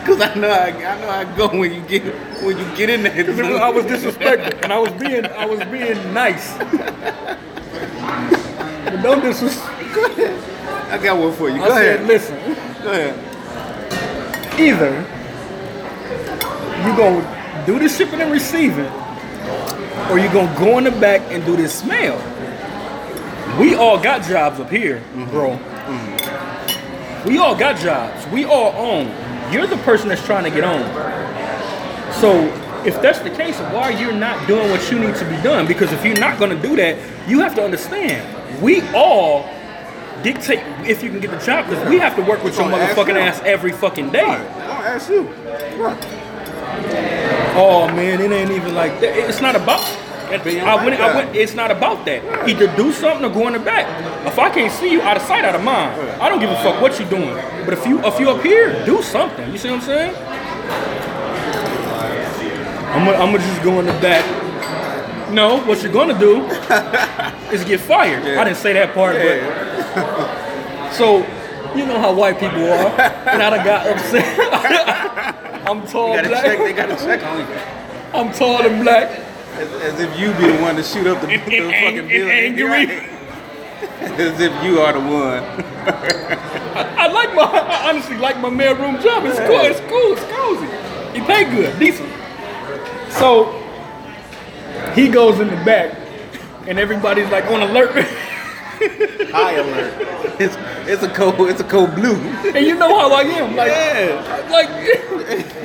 [0.06, 2.02] Cause I know I, I know I go when you get
[2.42, 3.60] when you get in there.
[3.60, 6.56] I was disrespectful, and I was being, I was being nice."
[8.84, 9.72] But don't disrespect.
[10.92, 11.58] I got one for you.
[11.58, 12.06] Go I said, ahead.
[12.06, 12.36] listen,
[12.84, 14.60] Go ahead.
[14.60, 15.04] either
[16.86, 18.86] you gonna do the shipping and receiving,
[20.10, 22.16] or you gonna go in the back and do this mail.
[23.58, 25.58] We all got jobs up here, bro.
[25.58, 27.28] Mm-hmm.
[27.28, 28.24] We all got jobs.
[28.28, 29.06] We all own.
[29.52, 30.82] You're the person that's trying to get on.
[32.14, 32.32] So
[32.84, 35.66] if that's the case, why you're not doing what you need to be done?
[35.66, 38.62] Because if you're not gonna do that, you have to understand.
[38.62, 39.48] We all
[40.22, 43.16] dictate if you can get the job because we have to work with your motherfucking
[43.16, 44.20] ass every fucking day.
[44.20, 45.28] I'll ask you.
[47.58, 49.16] Oh man, it ain't even like that.
[49.16, 49.80] It's not about.
[50.28, 52.48] I I it's not about that.
[52.48, 53.86] Either do something or go in the back.
[54.26, 56.00] If I can't see you, out of sight, out of mind.
[56.20, 57.34] I don't give a fuck what you're doing.
[57.64, 59.50] But if you if you up here, do something.
[59.52, 60.14] You see what I'm saying?
[62.96, 64.24] I'm gonna, I'm gonna just go in the back.
[65.32, 66.44] No, what you're gonna do
[67.52, 68.22] is get fired.
[68.38, 71.18] I didn't say that part, but so
[71.76, 75.66] you know how white people are, and I done got upset.
[75.68, 76.44] I'm tall, black.
[76.44, 76.58] check.
[76.58, 77.46] They gotta check on you.
[78.14, 79.25] I'm tall and black.
[79.56, 82.66] As, as if you be the one to shoot up the, the fucking building.
[82.66, 82.90] Right.
[84.00, 85.42] As if you are the one.
[86.76, 89.24] I like my, I honestly like my mailroom job.
[89.24, 89.60] It's cool.
[89.60, 90.12] It's cool.
[90.12, 91.18] It's cozy.
[91.18, 92.10] He pay good, decent.
[93.10, 93.52] So
[94.94, 95.96] he goes in the back,
[96.66, 98.06] and everybody's like on alert.
[99.32, 99.94] High alert.
[100.40, 100.56] It's
[100.88, 102.14] it's a cold it's a cold blue.
[102.16, 103.56] and you know how I am.
[103.56, 104.48] Like, Yeah.
[104.50, 104.68] like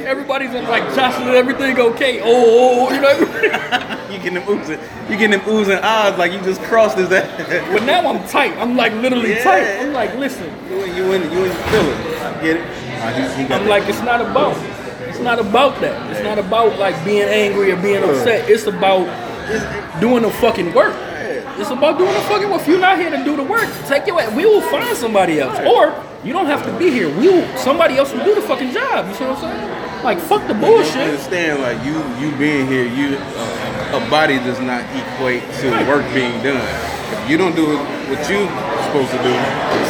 [0.05, 2.21] everybody's like jostling everything okay.
[2.23, 3.07] Oh, oh, you know.
[3.09, 7.11] everybody- You getting them oozing you getting them oozing eyes like you just crossed his
[7.11, 7.27] ass.
[7.71, 8.53] But now I'm tight.
[8.57, 9.43] I'm like literally Yeah.
[9.43, 9.79] tight.
[9.81, 10.49] I'm like, listen.
[10.69, 11.97] You in you in you in feeling.
[12.41, 12.61] Get it?
[13.01, 13.69] Uh, he, he got I'm that.
[13.69, 14.55] like, it's not about.
[15.07, 16.11] It's not about that.
[16.11, 18.49] It's not about like being angry or being upset.
[18.49, 19.05] It's about
[19.99, 20.95] doing the fucking work.
[21.61, 22.61] It's about doing the fucking work.
[22.61, 24.17] If you're not here to do the work, take your.
[24.31, 25.93] We will find somebody else, or
[26.25, 27.07] you don't have to be here.
[27.17, 27.57] We will.
[27.57, 29.07] Somebody else will do the fucking job.
[29.07, 30.03] You see what I'm saying?
[30.03, 30.97] Like fuck the You bullshit.
[30.97, 36.03] understand like you you being here you uh, a body does not equate to work
[36.13, 36.57] being done.
[37.13, 37.77] If you don't do
[38.09, 38.49] what you
[38.89, 39.33] supposed to do,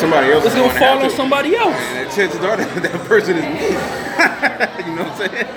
[0.03, 1.15] somebody else It's is gonna gonna fall on to.
[1.15, 1.75] somebody else.
[1.75, 3.71] And the chances are that, that person is me.
[4.89, 5.47] you know what I'm saying?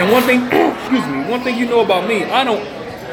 [0.00, 0.40] And one thing,
[0.78, 2.62] excuse me, one thing you know about me, I don't,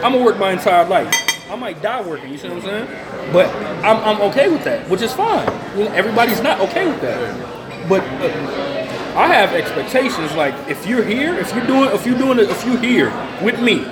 [0.04, 1.14] I'm gonna work my entire life.
[1.50, 3.32] I might die working, you see what I'm saying?
[3.32, 3.54] But
[3.84, 5.48] I'm, I'm okay with that, which is fine.
[5.78, 7.88] You know, everybody's not okay with that.
[7.88, 10.34] But uh, I have expectations.
[10.34, 13.10] Like if you're here, if you're doing, if you're doing it, if you're here
[13.42, 13.86] with me,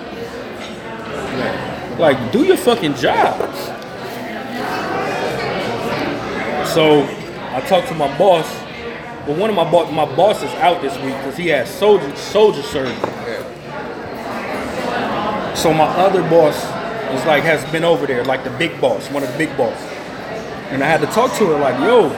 [1.98, 3.40] like do your fucking job.
[6.68, 7.04] So
[7.52, 8.52] I talked to my boss.
[9.26, 12.14] But one of my boss, my boss is out this week because he has soldier
[12.16, 13.23] soldier surgery.
[15.56, 16.56] So my other boss
[17.14, 19.80] is like has been over there, like the big boss, one of the big boss.
[20.72, 22.10] And I had to talk to her like, yo,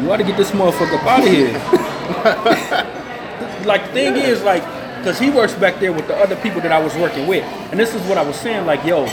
[0.00, 1.52] you gotta get this motherfucker up out of here.
[3.66, 4.62] like the thing is like,
[5.02, 7.44] cause he works back there with the other people that I was working with.
[7.70, 9.06] And this is what I was saying, like, yo,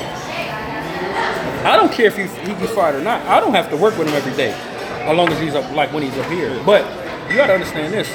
[1.63, 3.21] I don't care if he, he gets fired or not.
[3.27, 5.93] I don't have to work with him every day, as long as he's up, like
[5.93, 6.59] when he's up here.
[6.65, 6.83] But
[7.29, 8.09] you gotta understand this: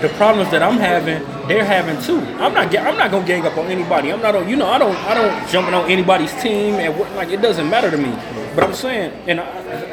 [0.00, 2.20] the problems that I'm having, they're having too.
[2.40, 4.12] I'm not, I'm not gonna gang up on anybody.
[4.12, 7.10] I'm not, on, you know, I don't, I don't jumping on anybody's team and what,
[7.12, 8.10] like it doesn't matter to me.
[8.54, 9.44] But I'm saying, and I,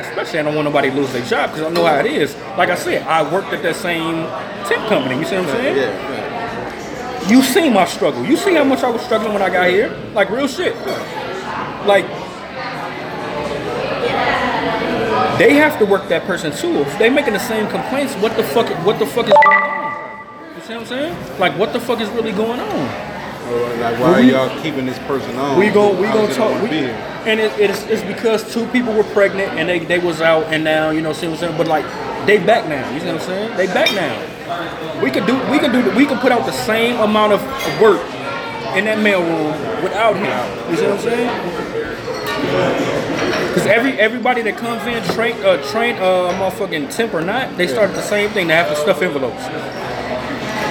[0.01, 2.35] especially I don't want nobody to lose their job because I know how it is.
[2.57, 4.25] Like I said, I worked at that same
[4.67, 5.19] temp company.
[5.19, 5.77] You see what I'm saying?
[5.77, 7.29] Yeah, yeah.
[7.29, 8.23] You see my struggle.
[8.25, 9.89] You see how much I was struggling when I got here.
[10.13, 10.75] Like real shit.
[11.85, 12.05] Like
[15.39, 16.81] they have to work that person too.
[16.81, 18.69] If they making the same complaints, what the fuck?
[18.85, 19.74] What the fuck is going on?
[20.65, 21.39] See what I'm saying?
[21.39, 22.69] Like what the fuck is really going on?
[23.53, 25.59] Or, Like why are y'all keeping this person on?
[25.59, 26.59] We go, we gonna talk.
[26.63, 26.69] We,
[27.29, 30.63] and it, it's, it's because two people were pregnant and they, they was out and
[30.63, 31.57] now you know see what I'm saying.
[31.57, 31.85] But like
[32.25, 32.91] they back now.
[32.95, 33.57] You see what I'm saying?
[33.57, 35.01] They back now.
[35.03, 37.41] We could do we could do we could put out the same amount of
[37.79, 38.01] work
[38.75, 40.71] in that mailroom without him.
[40.71, 41.29] You see what I'm saying?
[43.49, 47.67] Because every everybody that comes in train uh, train uh motherfucking temp or not, they
[47.67, 48.47] start the same thing.
[48.47, 49.45] They have to stuff envelopes.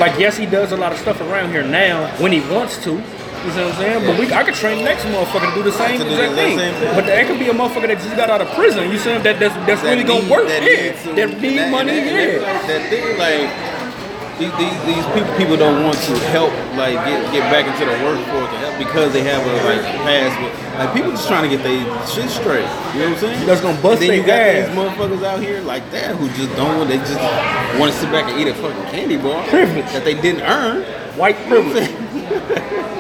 [0.01, 2.93] Like yes, he does a lot of stuff around here now when he wants to.
[2.93, 4.07] You see what I'm saying?
[4.07, 6.59] But we, I could train the next motherfucker to do the same do exact thing.
[6.59, 6.95] same thing.
[6.97, 8.91] But that could be a motherfucker that just got out of prison.
[8.91, 9.23] You see saying?
[9.23, 10.49] That that's, that's That really gonna work.
[10.49, 11.93] that yeah, need some- that need that- money.
[11.93, 12.39] that- yeah.
[12.41, 13.51] that- That thing like
[14.39, 17.97] these, these, these people people don't want to help like get get back into the
[18.05, 21.57] workforce to help because they have a like past with like people just trying to
[21.57, 22.67] get their shit straight.
[22.95, 23.47] You know what I'm saying?
[23.47, 24.69] That's gonna bust And then you got ass.
[24.69, 27.15] these motherfuckers out here like that who just don't want they just
[27.79, 29.87] want to sit back and eat a fucking candy bar Privilege.
[29.93, 30.83] that they didn't earn.
[31.17, 31.89] White privilege.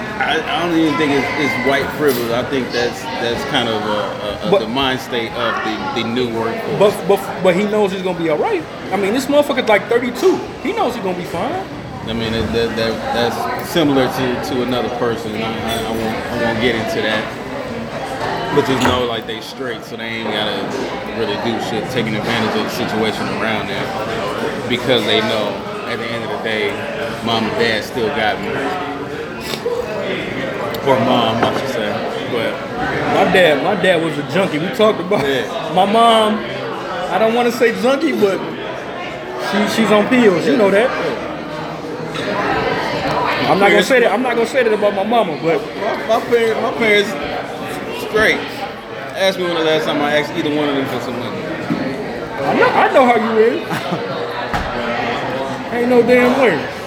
[0.00, 2.30] I, I, don't even think it's, it's white privilege.
[2.30, 6.02] I think that's that's kind of a, a, a, But- the mind state of the,
[6.02, 6.78] the new workforce.
[6.78, 8.62] But, but but he knows he's gonna be all right.
[8.92, 10.36] I mean, this motherfucker's like 32.
[10.62, 11.66] He knows he's gonna be fine.
[12.04, 15.32] I mean, that, that, that, that's similar to, to another person.
[15.36, 17.24] I, I, I, won't, I won't get into that.
[18.54, 20.62] But just know, like, they straight, so they ain't gotta
[21.18, 24.68] really do shit, taking advantage of the situation around them.
[24.68, 25.48] Because they know,
[25.88, 26.70] at the end of the day,
[27.24, 28.93] mom and dad still got me.
[30.86, 31.90] Or mom, I should say.
[32.32, 32.52] But,
[33.14, 34.58] My dad, my dad was a junkie.
[34.58, 35.72] We talked about Yeah.
[35.74, 36.38] my mom.
[37.10, 38.38] I don't want to say junkie, but
[39.50, 40.46] she she's on pills.
[40.46, 40.90] You know that.
[43.50, 44.12] I'm not gonna say that.
[44.12, 47.10] I'm not gonna say that about my mama, but my, my parents, my parents,
[48.08, 48.40] straight.
[49.16, 51.40] Ask me when the last time I asked either one of them for some money.
[52.44, 53.60] I know, I know how you is.
[55.72, 56.83] Ain't no damn way.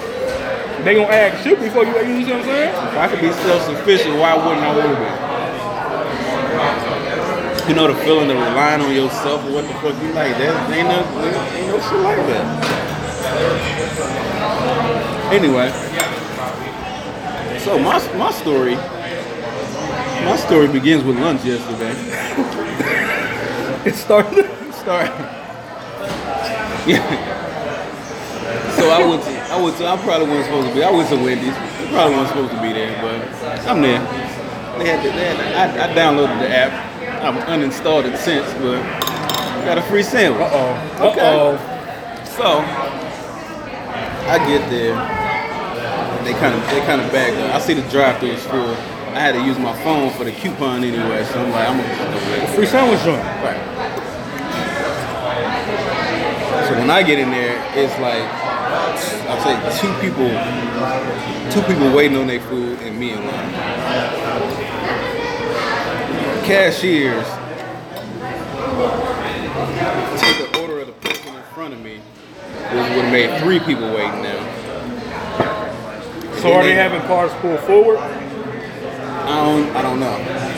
[0.88, 1.92] They gonna ask you before you.
[1.98, 2.72] You see what I'm saying?
[2.72, 4.96] If I could be self-sufficient, why wouldn't I want to
[7.60, 7.68] be?
[7.68, 10.38] You know the feeling of relying on yourself or what the fuck you like.
[10.38, 11.04] That ain't no,
[11.58, 12.44] ain't no shit like that.
[15.30, 15.68] Anyway,
[17.58, 18.76] so my my story,
[20.24, 21.92] my story begins with lunch yesterday.
[23.84, 24.48] It started.
[24.72, 25.12] Start.
[26.86, 27.37] Yeah.
[28.78, 30.82] So I went to, I went to, I probably wasn't supposed to be.
[30.84, 31.54] I went to Wendy's.
[31.54, 33.18] I probably wasn't supposed to be there, but
[33.66, 34.00] I'm there.
[34.78, 36.70] They had, the, they had I, I downloaded the app.
[37.22, 38.80] I've uninstalled it since, but
[39.64, 40.40] got a free sandwich.
[40.40, 41.10] Uh oh.
[41.10, 41.20] Okay.
[41.20, 41.58] Uh oh.
[42.38, 42.62] So
[44.30, 44.94] I get there.
[46.24, 47.54] They kind of they kind of back up.
[47.54, 48.76] I see the drive-through is full.
[49.10, 52.46] I had to use my phone for the coupon anyway, so I'm like, I'm gonna.
[52.54, 53.24] Free sandwich joint.
[53.42, 53.58] Right.
[56.68, 58.47] So when I get in there, it's like
[59.28, 60.28] I'll say two people,
[61.50, 63.52] two people waiting on their food and me in line.
[66.44, 67.26] Cashiers
[70.20, 73.60] take the order of the person in front of me, which would have made three
[73.60, 74.40] people waiting now.
[76.40, 77.98] So are they having cars pulled forward?
[77.98, 80.14] I don't, I don't know.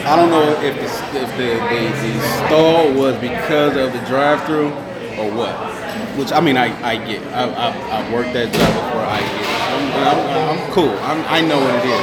[0.07, 0.85] I don't know if the,
[1.19, 4.69] if the, the, the stall was because of the drive-through
[5.19, 5.55] or what.
[6.17, 7.23] Which I mean, I, I get.
[7.33, 9.05] I, I, I've worked that job before.
[9.07, 9.47] I get.
[9.71, 10.91] I'm, I'm, I'm cool.
[11.07, 12.01] I'm, I know what it is.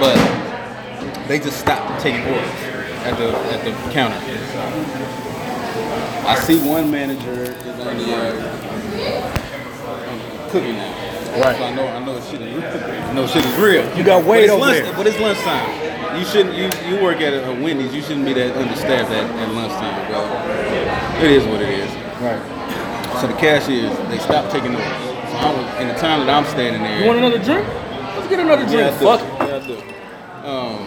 [0.00, 0.16] But
[1.28, 2.50] they just stopped taking orders
[3.06, 4.18] at the at the counter.
[6.26, 8.30] I see one manager is on the uh,
[10.50, 11.40] cooking now.
[11.40, 11.56] Right.
[11.56, 12.64] So I know I know shit is real.
[12.64, 13.96] I know shit is real.
[13.96, 14.94] You got it's over lunch, there.
[14.96, 16.18] But it's lunchtime.
[16.18, 16.56] You shouldn't.
[16.56, 17.94] You you work at a, a Wendy's.
[17.94, 20.12] You shouldn't be that understaffed at, at lunchtime.
[20.12, 21.90] But it is what it is.
[22.20, 22.40] Right.
[23.20, 24.88] So the cashiers they stopped taking orders.
[24.88, 27.00] So I was in the time that I'm standing there.
[27.00, 27.66] You want another drink?
[27.68, 28.80] Let's get another drink.
[28.80, 28.98] Yeah.
[28.98, 29.20] Fuck.
[29.20, 29.76] Yeah, I do.
[30.48, 30.78] Um,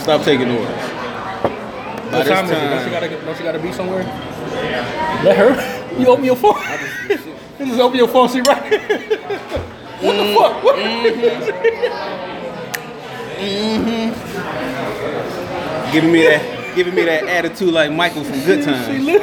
[0.00, 0.66] stop taking orders.
[0.66, 0.72] By
[2.18, 2.54] What this time is it?
[2.54, 4.04] Don't you gotta, don't you gotta be somewhere?
[5.24, 5.54] Let her.
[5.94, 6.56] You open your phone.
[7.60, 8.28] You just open your phone.
[8.30, 8.62] See right.
[10.00, 10.64] what the fuck?
[10.64, 10.76] What?
[10.76, 11.50] Mm-hmm.
[14.14, 15.92] Mm-hmm.
[15.92, 16.42] giving me that,
[16.74, 19.04] giving me that attitude like Michael from Good She Times.
[19.04, 19.22] lit.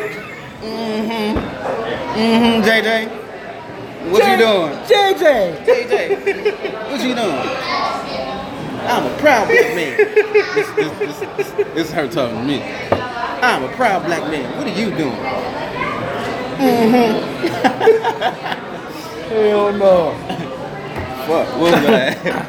[0.62, 1.71] Mm-hmm.
[2.14, 3.08] Mm, JJ,
[4.12, 4.74] what you doing?
[4.86, 5.64] JJ.
[5.64, 7.72] JJ, what you doing?
[8.84, 9.98] I'm a proud black man.
[9.98, 12.62] this, this, this, this, this is her talking to me.
[12.62, 14.58] I'm a proud black man.
[14.58, 15.16] What are you doing?
[16.60, 17.48] Mm-hmm.
[19.30, 20.14] Hell no.
[21.26, 22.48] Fuck, what was that?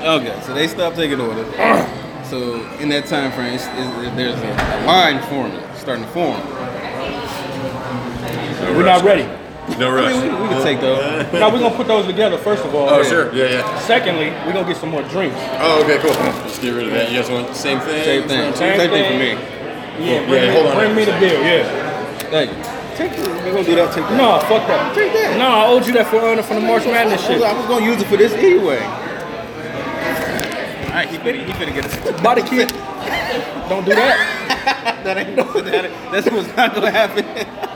[0.00, 1.46] okay, so they stopped taking orders.
[2.30, 6.40] So in that time frame, it's, it's, there's a, a line forming, starting to form.
[8.76, 9.24] We're not ready.
[9.78, 10.12] No I rush.
[10.14, 10.98] mean, we, we can take those.
[11.32, 12.88] Now we're gonna put those together first of all.
[12.88, 13.32] Oh, sure.
[13.34, 13.78] Yeah, yeah.
[13.80, 15.36] Secondly, we're gonna get some more drinks.
[15.60, 16.10] Oh, okay, cool.
[16.10, 17.10] Let's get rid of that.
[17.10, 18.04] You guys want the same thing?
[18.04, 18.54] Same thing.
[18.54, 19.12] Same Same, thing thing.
[19.12, 19.30] for me.
[20.04, 21.42] Yeah, Yeah, bring, me, hold on bring me the bill.
[21.44, 21.64] Yeah.
[22.30, 22.62] Thank you.
[22.96, 23.28] Take it.
[23.28, 23.94] We're gonna do that.
[23.94, 24.16] Take that.
[24.16, 24.94] No, fuck that.
[24.94, 25.38] Take that.
[25.38, 27.36] No, I owed you that for uh, from the March Madness I shit.
[27.40, 28.80] was, I was gonna use it for this anyway.
[30.90, 32.22] All right, he better, he finna get it.
[32.22, 32.68] Body kid.
[33.70, 35.00] Don't do that.
[35.04, 37.24] that ain't no, that, that's what's not gonna happen.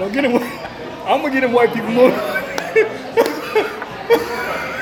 [0.00, 0.34] Don't get him.
[1.06, 2.10] I'm gonna get him white people more.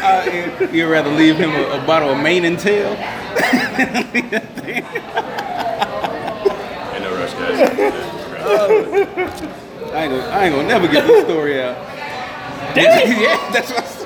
[0.01, 0.25] Uh,
[0.61, 2.93] you- you'd rather leave him a, a bottle of mane and tail?
[6.93, 7.61] Ain't no rush, guys.
[9.93, 11.77] I ain't gonna, I ain't gonna never get this story out.
[12.75, 13.21] Damn.
[13.21, 13.99] yeah, that's what I was.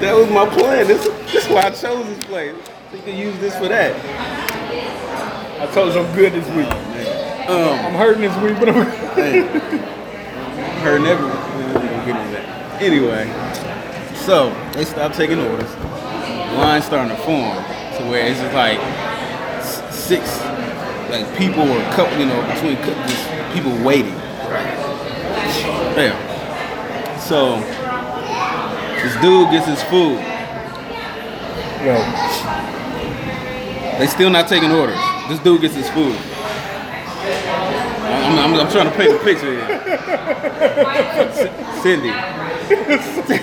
[0.00, 0.86] That was my plan.
[0.86, 2.54] This, this is why I chose this place.
[2.90, 3.94] So you can use this for that.
[5.60, 6.68] I told you I'm good this week.
[7.48, 8.86] Um, I'm hurting this week, but I'm.
[10.82, 11.26] her never.
[11.26, 12.82] We're gonna get into that.
[12.82, 13.26] Anyway,
[14.16, 15.72] so they stopped taking orders.
[16.56, 17.56] Line starting to form
[17.98, 18.80] to where it's just like
[19.92, 20.40] six,
[21.10, 22.76] like people or a couple, you know, between
[23.06, 24.14] just people waiting.
[25.94, 26.14] Yeah.
[27.18, 27.60] So
[29.02, 30.18] this dude gets his food.
[31.84, 31.94] Yo,
[33.98, 34.98] They still not taking orders.
[35.28, 36.16] This dude gets his food.
[38.26, 39.66] I'm, I'm, I'm trying to paint a picture here.
[41.82, 42.10] Cindy.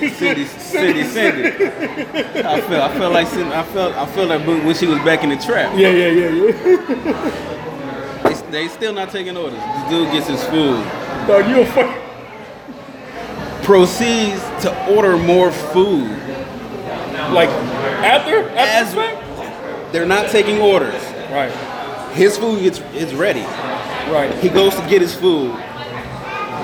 [0.09, 1.49] Cindy, Cindy, Cindy.
[1.49, 5.23] I felt, I felt like, Cindy, I felt, I felt like when she was back
[5.23, 5.77] in the trap.
[5.77, 8.23] yeah, yeah, yeah, yeah.
[8.23, 9.59] They, they still not taking orders.
[9.59, 10.83] This dude gets his food.
[11.27, 11.99] Dog, you a fuck.
[13.63, 16.09] Proceeds to order more food.
[17.31, 19.93] Like after after As- the fact?
[19.93, 21.01] They're not taking orders.
[21.31, 21.51] Right,
[22.13, 23.41] His food gets is ready.
[24.11, 24.33] Right.
[24.39, 25.53] He goes to get his food.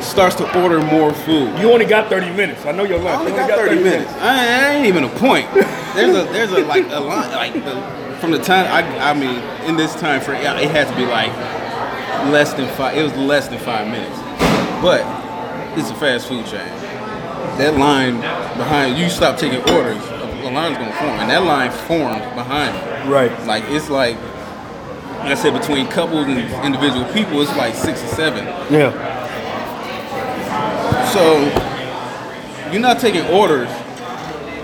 [0.01, 1.59] Starts to order more food.
[1.59, 2.65] You only got 30 minutes.
[2.65, 3.19] I know your I lunch.
[3.19, 4.11] only You got 30 minutes.
[4.13, 5.51] I, I ain't even a point.
[5.53, 9.39] There's a there's a like a line like the, from the time I I mean
[9.67, 11.33] in this time frame yeah, it had to be like
[12.31, 12.95] less than five.
[12.95, 14.17] It was less than five minutes,
[14.81, 15.01] but
[15.77, 16.67] it's a fast food chain.
[17.57, 18.21] That line
[18.55, 20.01] behind you stop taking orders
[20.49, 23.11] a line's gonna form, and that line formed behind me.
[23.11, 23.31] Right.
[23.45, 24.17] Like it's like,
[25.19, 28.45] like I said, between couples and individual people, it's like six or seven.
[28.73, 28.91] Yeah.
[31.13, 31.39] So
[32.71, 33.69] you're not taking orders,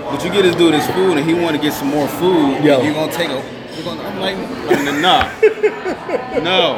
[0.05, 2.55] but you get this dude his food, and he want to get some more food.
[2.55, 3.43] And you're gonna take a.
[3.75, 4.37] You're gonna, I'm like,
[5.01, 5.23] nah,
[6.41, 6.77] no.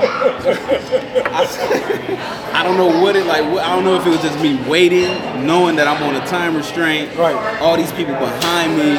[1.30, 3.44] I, I don't know what it like.
[3.44, 6.56] I don't know if it was just me waiting, knowing that I'm on a time
[6.56, 7.16] restraint.
[7.16, 7.36] Right.
[7.62, 8.96] All these people behind me,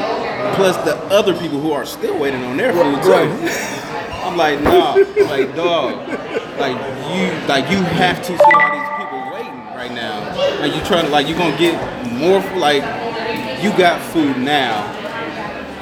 [0.55, 3.11] plus the other people who are still waiting on their food too.
[3.11, 3.85] Right.
[4.39, 4.95] Like, nah,
[5.27, 6.09] like dog,
[6.59, 6.79] like
[7.11, 10.61] you, like you have to see all these people waiting right now.
[10.61, 11.75] Like you trying to, like you gonna get
[12.13, 12.83] more, like
[13.63, 14.85] you got food now,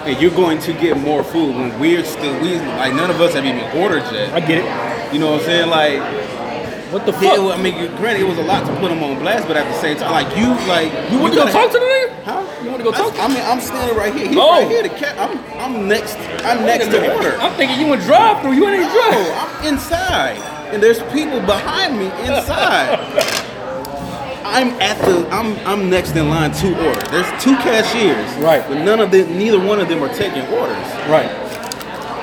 [0.06, 3.34] and you're going to get more food when we're still, we like none of us
[3.34, 4.32] have even ordered yet.
[4.32, 5.12] I get it.
[5.12, 5.68] You know what I'm saying?
[5.70, 6.00] Like,
[6.92, 7.38] What the yeah, fuck?
[7.38, 9.66] well, I mean, granted, it was a lot to put them on blast, but at
[9.70, 12.24] the same time, like you, like you want to go talk to the nigga?
[12.24, 12.35] Huh?
[12.86, 14.28] You want to go talk to I, mean, I'm standing right here.
[14.28, 14.60] He's Oh.
[14.62, 14.82] right here.
[14.84, 15.18] The cat.
[15.18, 16.14] I'm, I'm next.
[16.46, 17.36] I'm next to order.
[17.40, 18.52] I'm thinking you would drive through.
[18.52, 19.60] You ain't even No, drive.
[19.60, 20.36] I'm inside,
[20.72, 22.94] and there's people behind me inside.
[24.46, 25.26] I'm at the.
[25.30, 27.00] I'm I'm next in line to order.
[27.10, 28.62] There's two cashiers, Right.
[28.68, 31.26] But none of them, neither one of them are taking orders Right.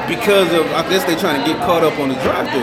[0.07, 0.65] because of.
[0.71, 2.61] I guess they're trying to get caught up on the drive-through.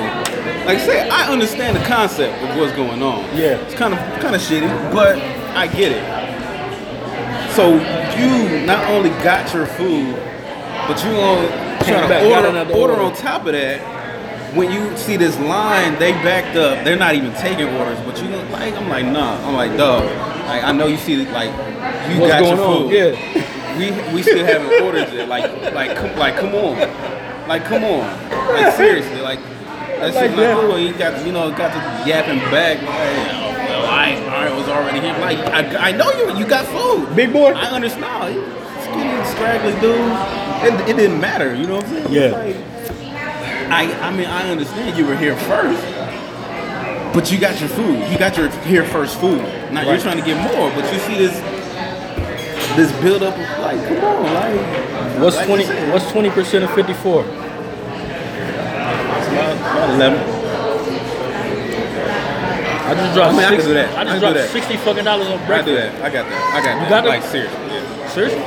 [0.65, 3.25] Like I say, I understand the concept of what's going on.
[3.37, 3.61] Yeah.
[3.61, 5.19] it's kind of kind of shitty, but
[5.55, 6.30] I get it.
[7.55, 7.75] So
[8.17, 10.15] you not only got your food,
[10.87, 13.01] but you gonna try to order, order order.
[13.03, 13.99] on top of that.
[14.55, 16.85] When you see this line, they backed up.
[16.85, 18.75] They're not even taking orders, but you like.
[18.75, 19.47] I'm like, nah.
[19.47, 20.05] I'm like, dog.
[20.47, 21.51] Like, I know you see, like,
[22.11, 22.89] you What's got your on?
[22.89, 22.93] food.
[22.93, 23.77] Yeah.
[23.79, 25.29] We we still haven't ordered it.
[25.29, 26.77] Like like come like come on,
[27.49, 28.01] like come on,
[28.53, 29.39] like seriously, like
[30.01, 30.79] that's Like like cool.
[30.79, 32.79] You got you know got the yapping back.
[32.83, 33.50] Like, oh,
[34.19, 35.17] I I was already here.
[35.19, 37.15] Like I, I know you you got food.
[37.15, 37.53] Big boy?
[37.53, 38.35] I understand.
[38.83, 40.01] Skinny, scraggly dude.
[40.63, 41.55] It, it didn't matter.
[41.55, 42.13] You know what I'm saying?
[42.13, 42.31] Yeah.
[42.31, 42.57] Like,
[43.71, 45.83] I I mean I understand you were here first.
[47.13, 47.99] But you got your food.
[48.11, 49.43] You got your here first food.
[49.73, 51.35] Now you're trying to get more, but you see this
[52.77, 56.71] this build up of like, come on, like What's like twenty what's twenty percent of
[56.73, 57.25] fifty four?
[57.25, 57.33] It's
[59.29, 60.40] about, about eleven.
[62.91, 63.35] I just dropped.
[63.35, 63.89] I mean, I can do that.
[63.97, 64.51] I I just do dropped that.
[64.51, 65.67] sixty fucking dollars on I breakfast.
[65.67, 65.95] do that.
[66.03, 66.43] I got that.
[66.55, 66.83] I got that.
[66.83, 67.09] You got it?
[67.09, 67.59] like seriously.
[67.71, 68.09] Yeah.
[68.09, 68.41] Seriously?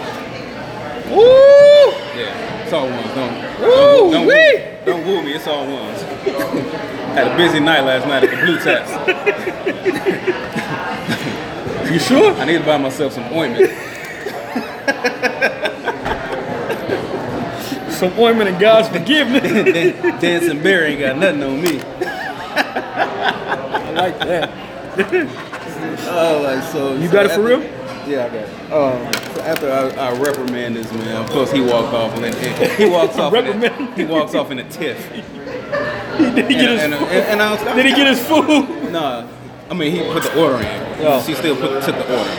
[1.13, 1.91] Woo!
[2.19, 2.63] yeah.
[2.63, 3.07] It's all ones.
[3.15, 5.33] Don't Woo, don't, don't, woo, don't woo me.
[5.33, 6.01] It's all ones.
[7.13, 8.89] Had a busy night last night at the Blue Taps.
[11.93, 12.33] You sure?
[12.33, 13.69] I need to buy myself some ointment.
[17.91, 19.43] Some ointment and God's forgiveness.
[19.73, 21.79] Dan- Dancing Bear ain't got nothing on me.
[23.95, 24.49] Like that.
[26.05, 26.95] Oh, like so.
[26.95, 27.61] You so got it for after- real?
[28.07, 28.49] Yeah, I got it.
[28.71, 32.71] Um, so after I, I reprimand this man, of course he walked off and, and
[32.73, 33.33] he walks off.
[33.33, 35.09] In a, he walks off in a tiff.
[36.17, 36.81] Did he get his?
[36.83, 38.91] And, and, and, and I was, Did he get his food?
[38.91, 39.27] Nah,
[39.69, 41.05] I mean he put the order in.
[41.05, 41.21] Oh.
[41.25, 42.29] She still put took the order.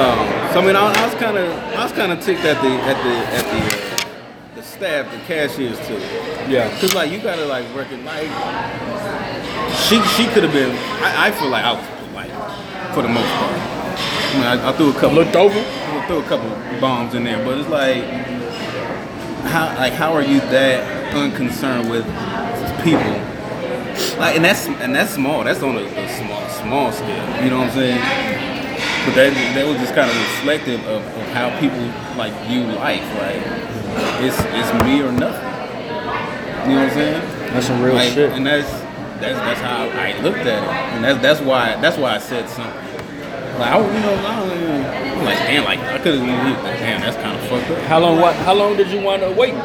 [0.00, 2.60] Um, so I mean, I, I was kind of, I was kind of ticked at
[2.62, 5.98] the, at the, at the, uh, the staff, the cashiers too.
[6.50, 6.70] Yeah.
[6.80, 8.28] Cause like you gotta like reckon like
[9.88, 10.70] she, she could have been.
[11.02, 12.30] I, I feel like I was like
[12.94, 13.52] for the most part.
[13.54, 15.12] I mean, I, I threw a couple.
[15.12, 15.58] Looked over.
[15.58, 16.48] I threw a couple
[16.80, 18.04] bombs in there, but it's like
[19.44, 22.04] how, like how are you that unconcerned with
[22.84, 23.00] people?
[24.18, 25.44] Like, and that's and that's small.
[25.44, 27.44] That's on a, a small small scale.
[27.44, 27.98] You know what I'm saying?
[29.04, 31.80] But that that was just kind of reflective of, of how people
[32.16, 33.02] like view life.
[33.18, 33.42] Like,
[34.22, 35.48] it's it's me or nothing.
[36.70, 37.52] You know what I'm saying?
[37.52, 38.32] That's some real Like, shit.
[38.32, 38.68] And that's
[39.20, 42.48] that's that's how I looked at it, and that's that's why that's why I said
[42.48, 42.74] something.
[43.58, 46.78] Like I, you know, I don't I'm like damn, like I could have been like,
[46.78, 47.78] damn, that's kind of fucked up.
[47.84, 48.20] How long?
[48.20, 48.34] What?
[48.36, 49.58] How long did you wind up waiting?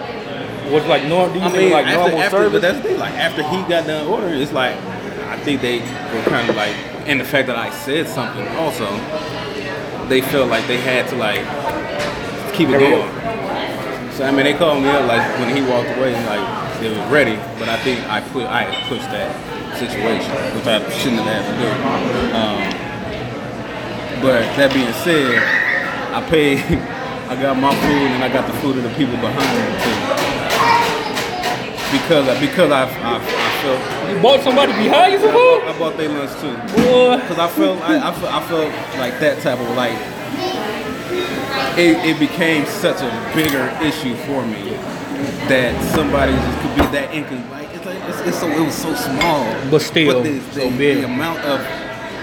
[0.72, 1.34] Was like normal?
[1.34, 2.52] Do you I mean, like after, normal after, service?
[2.52, 3.00] but that's the thing.
[3.00, 6.76] Like after he got done ordering, it's like I think they were kind of like,
[7.08, 8.86] and the fact that I said something also,
[10.08, 11.44] they felt like they had to like
[12.54, 13.12] keep it going.
[14.12, 16.98] So I mean, they called me up like when he walked away, and like it
[16.98, 19.34] was ready, but I think I put I had pushed that
[19.78, 21.70] situation, which I shouldn't have had to do.
[22.38, 22.62] Um,
[24.22, 25.42] but that being said,
[26.14, 26.62] I paid.
[27.26, 30.26] I got my food and I got the food of the people behind me too
[31.98, 35.64] because I, because I, I, I felt you bought somebody behind you some food?
[35.66, 39.42] I bought their lunch too because I felt I, I, felt I felt like that
[39.42, 39.98] type of like
[41.80, 44.78] it, it became such a bigger issue for me
[45.48, 48.76] that somebody just could be that incon like it's like it's, it's so it was
[48.76, 50.98] so small But still, the, so the, big.
[51.00, 51.60] the amount of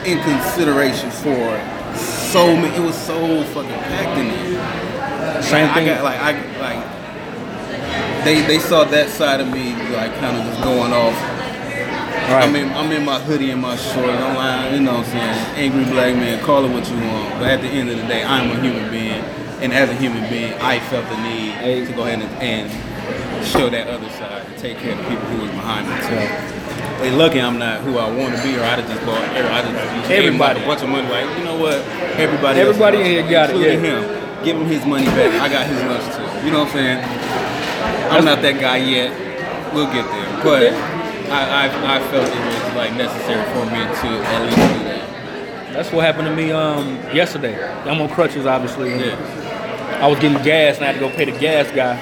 [0.06, 5.86] inconsideration for so many it was so fucking packed in there Same I thing.
[5.86, 6.92] got like I like
[8.24, 11.12] they they saw that side of me like kind of just going off.
[12.30, 12.44] Right.
[12.46, 13.98] I'm in I'm in my hoodie and my shorts.
[14.22, 15.56] I'm like, you know what I'm saying?
[15.56, 17.30] Angry black man, call it what you want.
[17.40, 19.24] But at the end of the day, I'm a human being.
[19.62, 23.70] And as a human being, I felt the need to go ahead and, and show
[23.70, 25.94] that other side and take care of the people who was behind me.
[26.02, 26.18] So
[27.02, 29.22] they lucky I'm not who I want to be, or I'd have just bought.
[29.34, 30.62] Just Everybody.
[30.62, 31.08] a bunch of money.
[31.08, 31.78] Like you know what?
[32.18, 32.58] Everybody.
[32.58, 33.78] Everybody in here got it, yeah.
[33.78, 34.44] him.
[34.44, 35.30] Give him his money back.
[35.40, 36.46] I got his lunch too.
[36.46, 36.98] You know what I'm saying?
[38.10, 39.14] I'm not that guy yet.
[39.72, 40.42] We'll get there.
[40.42, 40.74] But
[41.30, 45.72] I, I, I felt it was like necessary for me to at least do that.
[45.72, 47.62] That's what happened to me um, yesterday.
[47.84, 48.90] I'm on crutches, obviously.
[48.90, 49.41] Yeah.
[50.02, 51.94] I was getting gas and I had to go pay the gas guy.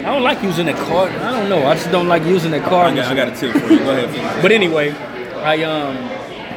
[0.00, 1.12] I don't like using that card.
[1.12, 1.64] I don't know.
[1.66, 2.92] I just don't like using that card.
[2.92, 3.78] I got, I got a tip for you.
[3.78, 4.42] Go ahead.
[4.42, 5.96] But anyway, I um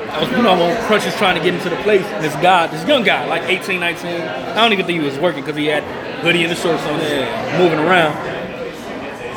[0.09, 2.03] I was you know I'm on crutches trying to get into the place.
[2.05, 5.19] And this guy, this young guy, like 18, 19, I don't even think he was
[5.19, 5.83] working because he had
[6.23, 7.57] hoodie and the shorts on, Yeah.
[7.59, 8.13] moving around.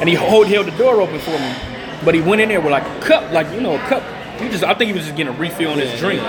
[0.01, 1.53] And he hold, held the door open for me.
[2.05, 4.03] But he went in there with like a cup, like you know, a cup.
[4.41, 6.23] He just I think he was just getting a refill on his Yeah, drink.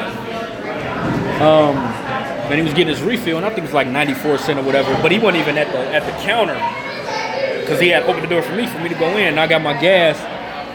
[1.40, 1.76] Um
[2.50, 4.64] and he was getting his refill, and I think it was like 94 cent or
[4.64, 4.92] whatever.
[5.02, 6.56] But he wasn't even at the at the counter
[7.62, 9.28] because he had opened the door for me for me to go in.
[9.28, 10.18] And I got my gas.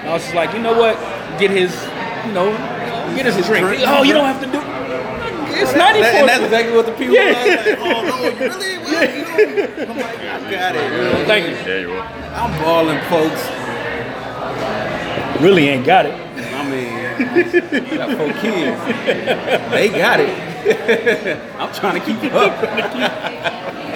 [0.00, 0.96] And I was just like, you know what?
[1.40, 1.72] Get his,
[2.26, 2.52] you know,
[3.16, 3.66] get his drink.
[3.66, 3.82] drink.
[3.86, 4.60] Oh, you don't have to do.
[5.56, 7.30] It's 94 and that's exactly what the people Yeah.
[7.30, 7.78] are like.
[7.78, 8.78] Oh no, you really?
[8.78, 9.14] What?
[9.14, 9.92] You know?
[9.92, 10.92] I'm like, I got it.
[10.92, 11.24] You know?
[11.26, 11.54] Thank you.
[11.64, 12.06] There you are.
[12.34, 13.42] I'm balling, folks.
[15.42, 16.14] Really ain't got it.
[16.14, 16.92] I mean,
[17.96, 18.80] got four kids.
[19.70, 20.53] They got it.
[20.64, 22.58] I'm trying to keep it up.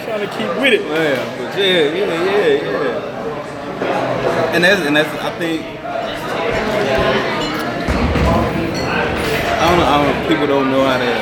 [0.04, 0.82] trying to keep with it.
[0.82, 2.48] Yeah, but yeah, yeah, yeah,
[2.82, 4.54] yeah.
[4.54, 5.64] And that's and that's I think
[9.58, 9.86] I don't know.
[9.86, 11.12] I don't, people don't know how to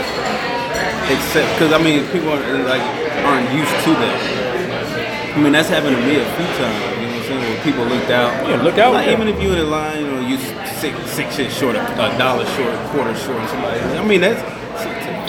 [1.15, 2.83] accept because I mean people are, like
[3.23, 5.35] aren't used to that.
[5.37, 6.79] I mean that's happened to me a few times.
[6.99, 7.43] You know what I'm saying?
[7.43, 8.49] Where people looked out.
[8.49, 8.95] Yeah, look out.
[8.95, 10.39] Like, even if you in a line, you know, you
[10.79, 13.81] six six shit short, a a dollar short, a quarter short, or somebody.
[13.81, 14.41] I mean that's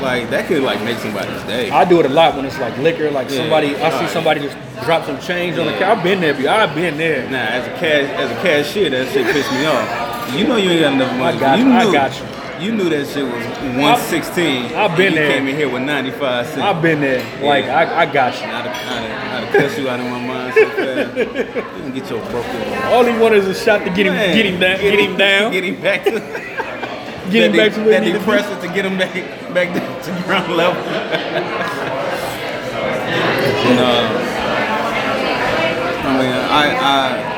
[0.02, 1.70] like that could like make somebody's day.
[1.70, 3.38] I do it a lot when it's like liquor, like Yeah.
[3.38, 5.91] somebody, I see somebody just drop some change on the car.
[5.95, 7.30] I've been there, I've been there.
[7.30, 10.34] Nah, as a cash as a cashier, that shit pissed me off.
[10.38, 11.39] You know you ain't got enough money.
[11.39, 11.72] got you you.
[11.74, 12.26] I got you.
[12.60, 14.74] You knew that shit was one sixteen.
[14.74, 15.32] I've been you there.
[15.32, 16.60] came in here with ninety five cents.
[16.62, 17.22] I've been there.
[17.43, 18.48] Like, I, I got you.
[18.48, 21.18] I'd have, I'd I'd have you out of my mind so fast.
[21.78, 22.93] You can get your broke ass.
[22.93, 25.18] All he wanted is a shot to get him, Man, get him down, get him
[25.18, 26.57] down, Get him back to
[27.32, 29.13] get him that back de- to where that he needed to to get him back
[29.53, 29.73] back
[30.03, 30.82] to ground level.
[33.75, 33.88] no.
[33.88, 34.38] Uh,
[36.07, 37.38] I mean, I, I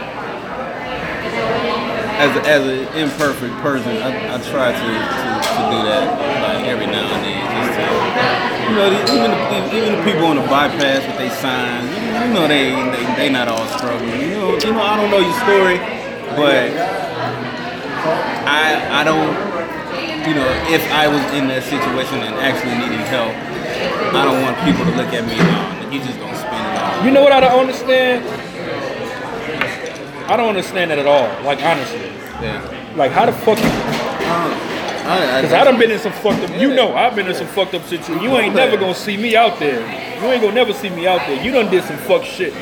[2.19, 6.05] as a, as an imperfect person, I, I try to, to, to do that
[6.43, 7.83] like every now and then, just to
[8.69, 12.33] you know, even the, even the people on the bypass with their signs, you, you
[12.33, 14.19] know, they, they they not all struggling.
[14.21, 15.77] You know, you know, I don't know your story,
[16.35, 16.69] but
[18.45, 19.48] I I don't
[20.27, 23.31] you know, if I was in that situation and actually needing help,
[24.13, 26.81] I don't want people to look at me and oh, you just gonna spend it
[26.81, 27.05] all.
[27.05, 28.25] You know what I don't understand?
[30.29, 31.27] I don't understand that at all.
[31.43, 31.99] Like honestly,
[32.41, 32.61] Yeah.
[32.95, 33.57] like how the fuck?
[33.57, 33.61] Uh,
[35.09, 36.51] I, I, Because I done been in some fucked up.
[36.59, 38.21] You know, I've been in some fucked up situations.
[38.21, 39.79] You ain't never gonna see me out there.
[40.21, 41.41] You ain't gonna never see me out there.
[41.43, 42.53] You done did some fuck shit.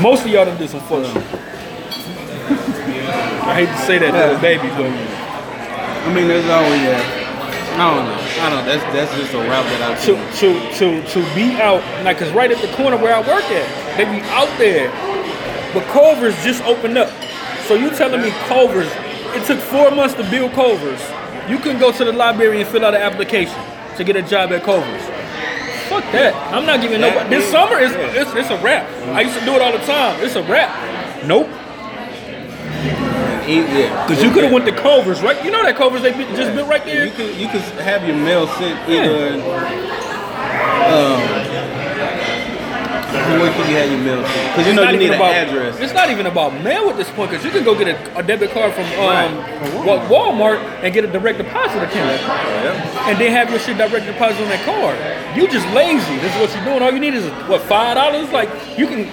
[0.00, 1.16] Most of y'all done did some fuck shit.
[3.44, 4.90] I hate to say that to the baby, but
[6.04, 7.24] I mean, there's always that.
[7.74, 8.24] I don't know.
[8.38, 8.64] I don't.
[8.66, 10.20] That's that's just a route that I to took.
[10.38, 13.96] to to to be out like cause right at the corner where I work at,
[13.96, 14.92] they be out there.
[15.74, 17.10] But Culver's just opened up.
[17.66, 18.86] So you telling me Culver's,
[19.34, 21.00] it took four months to build Culver's.
[21.48, 23.58] You couldn't go to the library and fill out an application
[23.96, 25.02] to get a job at Culver's.
[25.88, 26.32] Fuck that.
[26.54, 27.28] I'm not giving nobody.
[27.28, 28.88] This summer is it's, it's a wrap.
[29.08, 30.22] I used to do it all the time.
[30.22, 30.70] It's a wrap.
[31.26, 31.48] Nope.
[33.46, 34.06] Yeah.
[34.08, 35.42] Cause you could have went to Culver's, right?
[35.44, 37.04] You know that Culver's they be- just built right there.
[37.06, 39.34] You could you could have your mail sent either.
[40.84, 41.20] Um,
[43.40, 44.48] where you have your mail sent?
[44.52, 45.80] Because you It's know not you need even an about, address.
[45.80, 48.22] It's not even about mail at this point, because you can go get a, a
[48.22, 49.84] debit card from um, Right.
[49.86, 52.20] Wa- Walmart and get a direct deposit account,
[53.08, 54.96] and then have your shit direct deposit on that card.
[55.36, 56.16] You just lazy.
[56.18, 56.82] This is what you're doing.
[56.82, 58.30] All you need is what five dollars.
[58.32, 59.08] Like you can,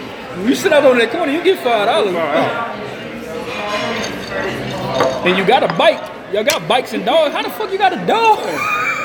[0.47, 2.13] you sit out on that corner, you get five dollars,
[5.25, 6.01] and you got a bike.
[6.33, 7.33] Y'all got bikes and dogs.
[7.33, 8.39] How the fuck you got a dog?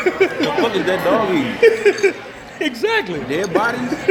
[0.05, 2.15] The fuck is that dog eating?
[2.61, 3.21] exactly.
[3.25, 3.91] Dead bodies?
[3.91, 3.97] the,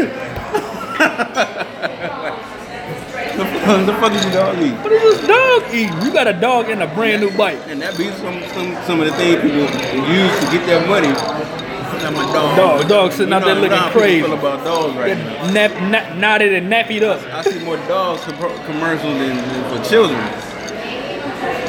[3.66, 4.76] fuck, the fuck is the dog eating?
[4.84, 6.02] What is this dog eating?
[6.02, 7.60] You got a dog and a brand new bike.
[7.68, 11.08] And that be some, some some of the things people use to get their money.
[11.08, 12.58] my dog.
[12.58, 14.22] Dog, dog sitting You out there looking crazy.
[14.22, 15.52] Feel about dogs right now.
[15.52, 17.22] Nap, nap, knotted and nappied up.
[17.34, 20.55] I see more dogs com- commercials than, than for children.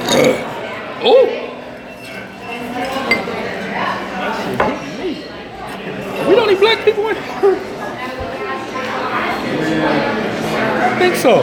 [0.08, 1.42] Oh.
[6.28, 7.22] We don't need black people in here.
[10.82, 11.42] I think so.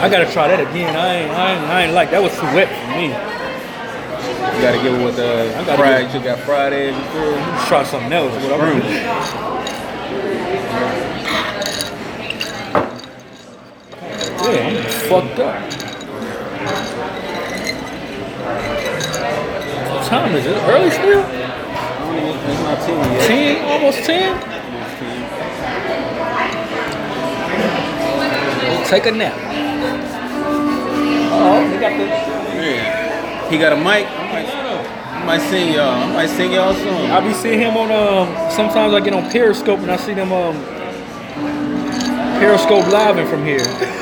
[0.00, 0.96] I gotta try that again.
[0.96, 3.06] I ain't, I ain't, I ain't like that was too wet for me.
[4.56, 6.06] You gotta give it with the I gotta fried.
[6.12, 6.96] give- You got fried eggs.
[6.96, 7.48] and stuff.
[7.52, 8.32] Let's try something else.
[8.42, 9.81] What I'm
[14.52, 14.76] I'm
[15.08, 15.56] fucked up.
[19.90, 20.56] What time is it?
[20.68, 21.22] Early still?
[21.22, 23.26] Not ten yet.
[23.26, 23.64] 10?
[23.70, 24.62] Almost 10?
[28.86, 29.32] Take a nap.
[31.34, 32.04] Oh, they got the.
[32.60, 33.48] Yeah.
[33.48, 34.06] He got a mic.
[34.06, 35.94] I might, sing y'all.
[35.94, 37.10] I might sing y'all song.
[37.10, 38.50] I be seeing him on um.
[38.50, 40.56] Sometimes I get on Periscope and I see them um.
[42.38, 43.64] Periscope live from here.